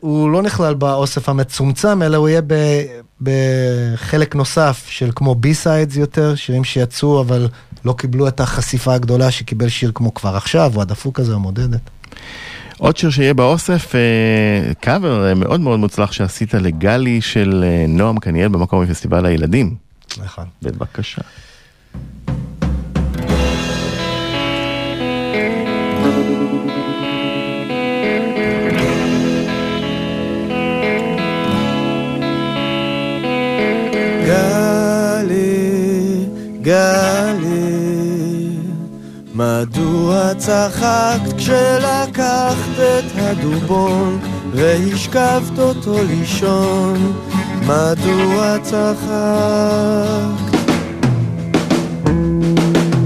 הוא 0.00 0.30
לא 0.30 0.42
נכלל 0.42 0.74
באוסף 0.74 1.28
המצומצם, 1.28 2.02
אלא 2.02 2.16
הוא 2.16 2.28
יהיה 2.28 2.40
ב- 2.46 2.82
בחלק 3.22 4.34
נוסף 4.34 4.86
של 4.88 5.10
כמו 5.14 5.34
B-sides 5.34 5.96
יותר, 5.96 6.34
שירים 6.34 6.64
שיצאו 6.64 7.20
אבל 7.20 7.48
לא 7.84 7.92
קיבלו 7.92 8.28
את 8.28 8.40
החשיפה 8.40 8.94
הגדולה 8.94 9.30
שקיבל 9.30 9.68
שיר 9.68 9.92
כמו 9.94 10.14
כבר 10.14 10.36
עכשיו, 10.36 10.72
או 10.76 10.82
הדפוק 10.82 11.20
הזה, 11.20 11.34
המודדת. 11.34 11.80
עוד 12.78 12.96
שיר 12.96 13.10
שיהיה 13.10 13.34
באוסף, 13.34 13.94
אה, 13.94 14.74
קאבר 14.80 15.28
אה, 15.28 15.34
מאוד 15.34 15.60
מאוד 15.60 15.78
מוצלח 15.78 16.12
שעשית 16.12 16.54
לגלי 16.54 17.20
של 17.20 17.64
אה, 17.66 17.84
נועם 17.88 18.18
קניאל 18.18 18.48
במקום 18.48 18.82
מפסטיבל 18.82 19.26
הילדים. 19.26 19.85
נכון. 20.18 20.46
בבקשה. 20.62 21.22
גלי, 34.86 36.26
גלי, 36.62 37.76
מדוע 39.34 40.34
צחקת 40.34 41.32
כשלקחת 41.36 42.78
את 42.78 43.04
הדובון 43.16 44.18
והשכבת 44.52 45.58
אותו 45.58 45.96
לישון? 46.08 47.12
מדוע 47.66 48.58
צחקת? 48.62 49.06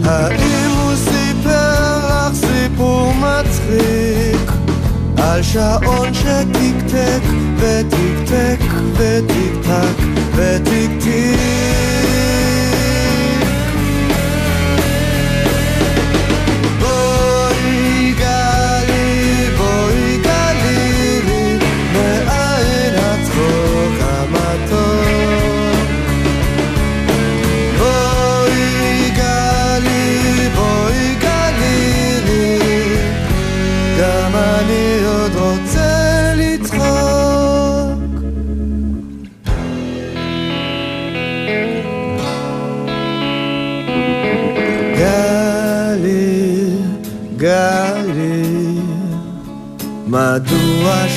האם 0.04 0.70
הוא 0.82 0.94
סיפר 0.94 1.98
לך 1.98 2.34
סיפור 2.34 3.12
מצחיק? 3.14 4.50
על 5.16 5.42
שעון 5.42 6.14
שתקתק 6.14 7.22
ותקתק 7.56 8.61
ותקתק 8.96 9.96
ותקתק 10.34 12.09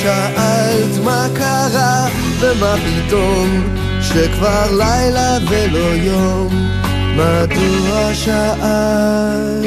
שאלת 0.04 1.04
מה 1.04 1.26
קרה 1.34 2.06
ומה 2.40 2.74
פתאום 2.76 3.62
שכבר 4.02 4.66
לילה 4.70 5.38
ולא 5.48 5.94
יום. 5.94 6.70
מדוע 7.16 8.14
שאלת? 8.14 9.64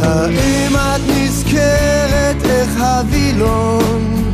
האם 0.00 0.76
את 0.76 1.00
נזכרת 1.08 2.44
איך 2.44 2.80
הווילון? 2.80 4.32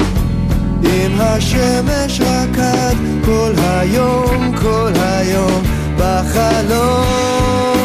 עם 0.82 1.20
השמש 1.20 2.20
רקד 2.20 2.94
כל 3.24 3.52
היום 3.56 4.56
כל 4.62 4.92
היום 4.94 5.62
בחלום 5.96 7.79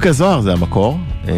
רבקה 0.00 0.12
זוהר 0.12 0.40
זה 0.40 0.52
המקור, 0.52 0.98
אה, 1.28 1.34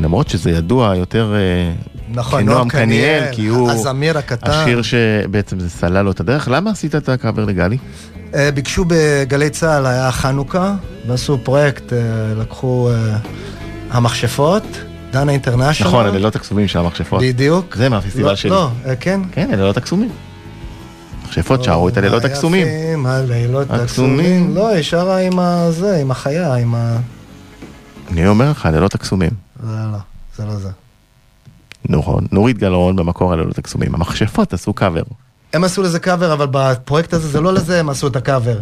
למרות 0.00 0.28
שזה 0.28 0.50
ידוע 0.50 0.96
יותר 0.96 1.34
אה, 1.34 1.72
נכון, 2.14 2.42
כנועם 2.42 2.68
קניאל, 2.68 3.24
כי 3.32 3.46
הוא 3.46 3.70
הזמיר 3.70 4.18
הקטן. 4.18 4.50
השיר 4.50 4.82
שבעצם 4.82 5.60
זה 5.60 5.70
סלל 5.70 6.02
לו 6.02 6.10
את 6.10 6.20
הדרך. 6.20 6.48
למה 6.48 6.70
עשית 6.70 6.94
את 6.94 7.08
הקאבר 7.08 7.44
לגלי? 7.44 7.78
אה, 8.34 8.50
ביקשו 8.50 8.84
בגלי 8.88 9.50
צה"ל, 9.50 9.86
היה 9.86 10.12
חנוכה, 10.12 10.74
ועשו 11.06 11.38
פרויקט, 11.42 11.92
לקחו 12.36 12.90
המכשפות, 13.90 14.64
דנה 15.10 15.32
אינטרנשיונל. 15.32 15.90
נכון, 15.90 16.06
הלילות 16.06 16.36
הקסומים 16.36 16.68
של 16.68 16.78
המכשפות. 16.78 17.22
בדיוק. 17.22 17.76
זה 17.76 17.88
מהפסטיבל 17.88 18.28
לא, 18.28 18.34
שלי. 18.34 18.50
לא, 18.50 18.68
כן. 19.00 19.20
כן, 19.32 19.48
הלילות 19.52 19.76
הקסומים. 19.76 20.10
מכשפות 21.24 21.64
שרו 21.64 21.88
את 21.88 21.96
הלילות 21.96 22.24
הקסומים. 22.24 22.66
היפים, 22.66 23.06
הלילות 23.06 23.70
הקסומים. 23.70 24.54
לא, 24.54 24.68
היא 24.68 24.82
שרה 24.82 25.18
עם 25.18 25.38
הזה, 25.38 25.96
עם 25.96 26.10
החיה, 26.10 26.54
עם 26.54 26.74
ה... 26.74 26.96
אני 28.16 28.28
אומר 28.28 28.50
לך, 28.50 28.66
הלילות 28.66 28.94
הקסומים. 28.94 29.30
לא, 29.62 29.92
לא, 29.92 29.98
זה 30.36 30.44
לא 30.44 30.56
זה. 30.56 30.68
נכון, 31.88 32.26
נורית 32.32 32.58
גלרון 32.58 32.96
במקור 32.96 33.32
הלילות 33.32 33.58
הקסומים. 33.58 33.94
המכשפות 33.94 34.52
עשו 34.52 34.72
קאבר. 34.72 35.02
הם 35.52 35.64
עשו 35.64 35.82
לזה 35.82 35.98
קאבר, 35.98 36.32
אבל 36.32 36.46
בפרויקט 36.50 37.12
הזה 37.12 37.28
זה 37.28 37.40
לא 37.40 37.54
לזה 37.54 37.80
הם 37.80 37.88
עשו 37.88 38.06
את 38.06 38.16
הקאבר. 38.16 38.58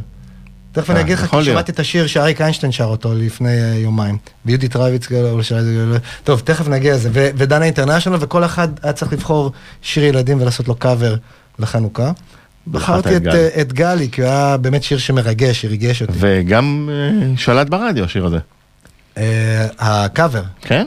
תכף 0.72 0.90
אני 0.90 0.98
אה, 0.98 1.04
אגיד 1.04 1.18
לך, 1.18 1.26
כי. 1.26 1.44
שמעתי 1.44 1.72
את 1.72 1.80
השיר 1.80 2.06
שאריק 2.06 2.40
איינשטיין 2.40 2.72
שר 2.72 2.84
אותו 2.84 3.14
לפני 3.14 3.62
אה, 3.62 3.74
יומיים. 3.74 4.18
ויהודית 4.46 4.76
רביץ, 4.76 5.06
כאילו, 5.06 5.40
טוב, 6.24 6.40
תכף 6.40 6.68
נגיע 6.68 6.94
לזה. 6.94 7.08
ודנה 7.12 7.64
אינטרנשיונל, 7.64 8.18
וכל 8.20 8.44
אחד 8.44 8.68
היה 8.82 8.92
צריך 8.92 9.12
לבחור 9.12 9.52
שיר 9.82 10.04
ילדים 10.04 10.40
ולעשות 10.40 10.68
לו 10.68 10.74
קאבר 10.74 11.14
לחנוכה. 11.58 12.12
בחרתי 12.66 13.16
את 13.16 13.22
את, 13.60 13.72
גלי. 13.72 14.04
אה, 14.04 14.10
כי 14.10 14.22
הוא 14.22 14.30
היה 14.30 14.56
באמת 14.56 14.82
שיר 14.82 14.98
שמרגש, 14.98 15.62
שריגש 15.62 16.02
אותי. 16.02 16.12
וגם 16.16 16.88
אה, 16.92 17.36
שלט 17.36 17.68
ברדיו 17.68 18.04
השיר 18.04 18.26
הזה. 18.26 18.38
אה, 19.18 19.66
הקאבר, 19.78 20.42
כן? 20.60 20.86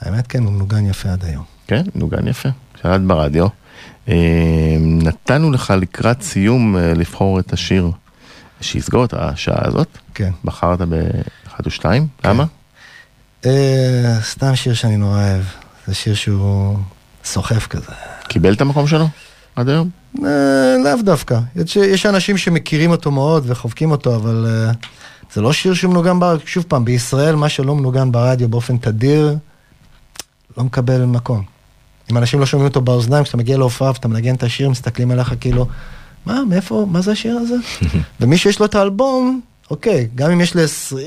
האמת 0.00 0.26
כן, 0.26 0.44
הוא 0.44 0.52
מנוגן 0.52 0.86
יפה 0.86 1.08
עד 1.08 1.24
היום. 1.24 1.44
כן, 1.66 1.82
נוגן 1.94 2.28
יפה. 2.28 2.48
שלט 2.82 3.00
ברדיו. 3.00 3.46
אה, 4.08 4.76
נתנו 4.80 5.50
לך 5.50 5.74
לקראת 5.80 6.22
סיום 6.22 6.76
אה, 6.76 6.94
לבחור 6.94 7.40
את 7.40 7.52
השיר 7.52 7.90
שיסגור 8.60 9.04
את 9.04 9.14
השעה 9.16 9.68
הזאת. 9.68 9.88
כן. 10.14 10.30
בחרת 10.44 10.78
באחד 10.78 11.66
ושתיים, 11.66 12.06
למה? 12.24 12.44
אה, 13.46 14.18
סתם 14.22 14.56
שיר 14.56 14.74
שאני 14.74 14.96
נורא 14.96 15.18
אוהב. 15.18 15.44
זה 15.86 15.94
שיר 15.94 16.14
שהוא 16.14 16.78
סוחף 17.24 17.66
כזה. 17.66 17.92
קיבל 18.28 18.52
את 18.52 18.60
המקום 18.60 18.86
שלו 18.86 19.08
עד 19.56 19.68
היום? 19.68 19.90
לאו 20.84 21.02
דווקא. 21.04 21.38
יש, 21.56 22.06
אנשים 22.06 22.36
שמכירים 22.36 22.90
אותו 22.90 23.10
מאוד 23.10 23.44
וחובקים 23.46 23.90
אותו, 23.90 24.16
אבל 24.16 24.46
זה 25.34 25.40
לא 25.40 25.52
שיר 25.52 25.74
שמנוגן 25.74 26.20
ברדיו. 26.20 26.46
שוב 26.46 26.64
פעם, 26.68 26.84
בישראל 26.84 27.34
מה 27.34 27.48
שלא 27.48 27.74
מנוגן 27.74 28.12
ברדיו 28.12 28.48
באופן 28.48 28.76
תדיר, 28.76 29.36
לא 30.56 30.64
מקבל 30.64 31.04
מקום. 31.04 31.42
אם 32.10 32.18
אנשים 32.18 32.40
לא 32.40 32.46
שומעים 32.46 32.68
אותו 32.68 32.80
באוזניים, 32.80 33.24
כשאתה 33.24 33.36
מגיע 33.36 33.58
להופעה 33.58 33.90
ואתה 33.90 34.08
מנגן 34.08 34.34
את 34.34 34.42
השיר, 34.42 34.70
מסתכלים 34.70 35.10
עליך 35.10 35.34
כאילו, 35.40 35.66
מה, 36.26 36.40
מאיפה, 36.48 36.86
מה 36.90 37.00
זה 37.00 37.12
השיר 37.12 37.36
הזה? 37.36 37.54
ומי 38.20 38.38
שיש 38.38 38.60
לו 38.60 38.66
את 38.66 38.74
האלבום, 38.74 39.40
אוקיי, 39.70 40.08
גם 40.14 40.30
אם 40.30 40.40
יש 40.40 40.56
לעשרים, 40.56 41.06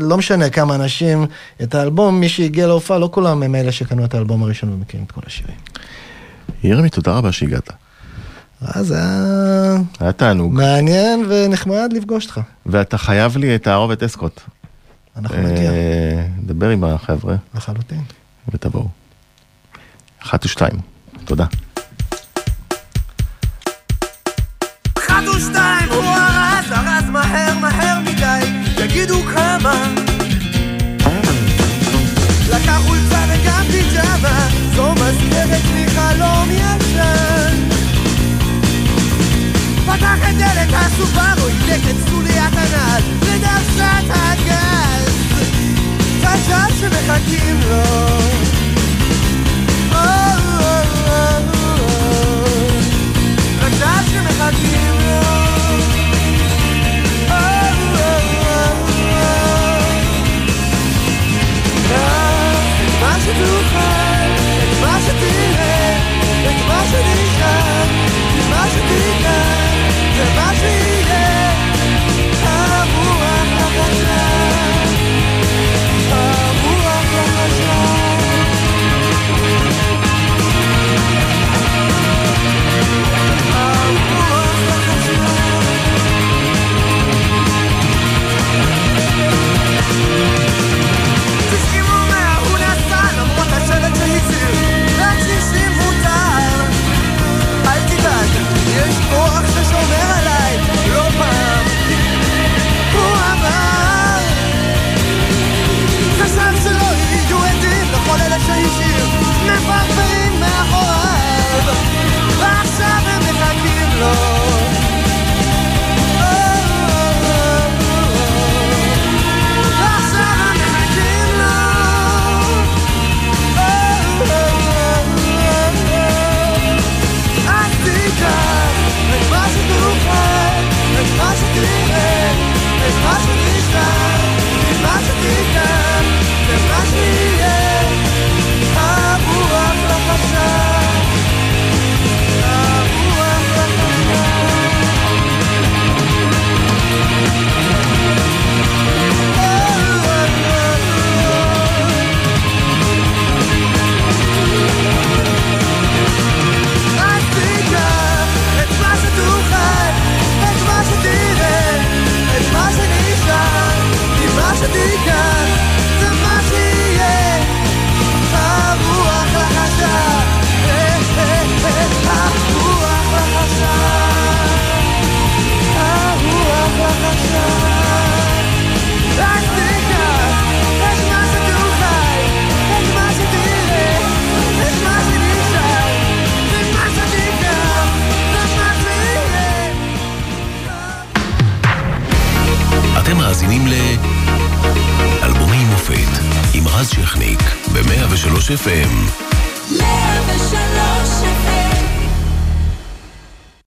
לא 0.00 0.16
משנה 0.16 0.50
כמה 0.50 0.74
אנשים 0.74 1.26
את 1.62 1.74
האלבום, 1.74 2.20
מי 2.20 2.28
שהגיע 2.28 2.66
להופעה, 2.66 2.98
לא 2.98 3.08
כולם 3.12 3.42
הם 3.42 3.54
אלה 3.54 3.72
שקנו 3.72 4.04
את 4.04 4.14
האלבום 4.14 4.42
הראשון 4.42 4.72
ומכירים 4.72 5.06
את 5.06 5.12
כל 5.12 5.20
השירים. 5.26 5.56
ירמי, 6.64 6.90
תודה 6.90 7.12
רבה 7.12 7.32
שהגעת. 7.32 7.70
אז 8.60 8.90
היה... 8.90 9.76
היה 10.00 10.12
תענוג. 10.12 10.52
מעניין 10.52 11.24
ונחמד 11.28 11.92
לפגוש 11.92 12.26
אותך. 12.26 12.40
ואתה 12.66 12.98
חייב 12.98 13.36
לי 13.36 13.54
את 13.54 13.66
הערובת 13.66 14.02
אסקוט. 14.02 14.40
אנחנו 15.16 15.36
נגיע. 15.36 15.70
אה, 15.70 16.26
דבר 16.42 16.68
עם 16.68 16.84
החבר'ה. 16.84 17.36
לחלוטין. 17.54 18.02
ותבואו. 18.52 18.88
אחת 20.22 20.44
ושתיים. 20.44 20.74
תודה. 21.24 21.44
אחת 24.98 25.22
ושתיים, 25.36 25.88
הוא 25.90 26.04
לקח 32.48 32.80
חולצה 32.86 33.24
וגם 33.28 33.64
פיג'מה, 33.70 34.48
זו 34.76 34.92
מזכרת 34.92 35.60
לא 35.64 35.84
מחלום 35.84 36.50
ילד. 36.50 36.79
Sachen 40.00 40.38
der 40.38 40.52
der 40.58 40.66
Kasu 40.74 41.04
Baro 41.16 41.46
Ileket 41.48 41.98
Zulia 42.08 42.46
Kanal 42.56 43.02
לדרשת 43.22 44.10
הגז 44.10 45.14
קשר 46.22 46.74
שמחכים 46.80 47.60
לו 47.60 47.82
קשר 53.60 53.98
שמחכים 54.10 54.94
לו 55.00 55.20
מה 63.00 63.16
שתוכל, 63.20 64.28
מה 64.80 64.98
שתראה, 65.06 65.96
את 66.46 66.66
מה 66.68 66.82
שנראה 66.90 67.29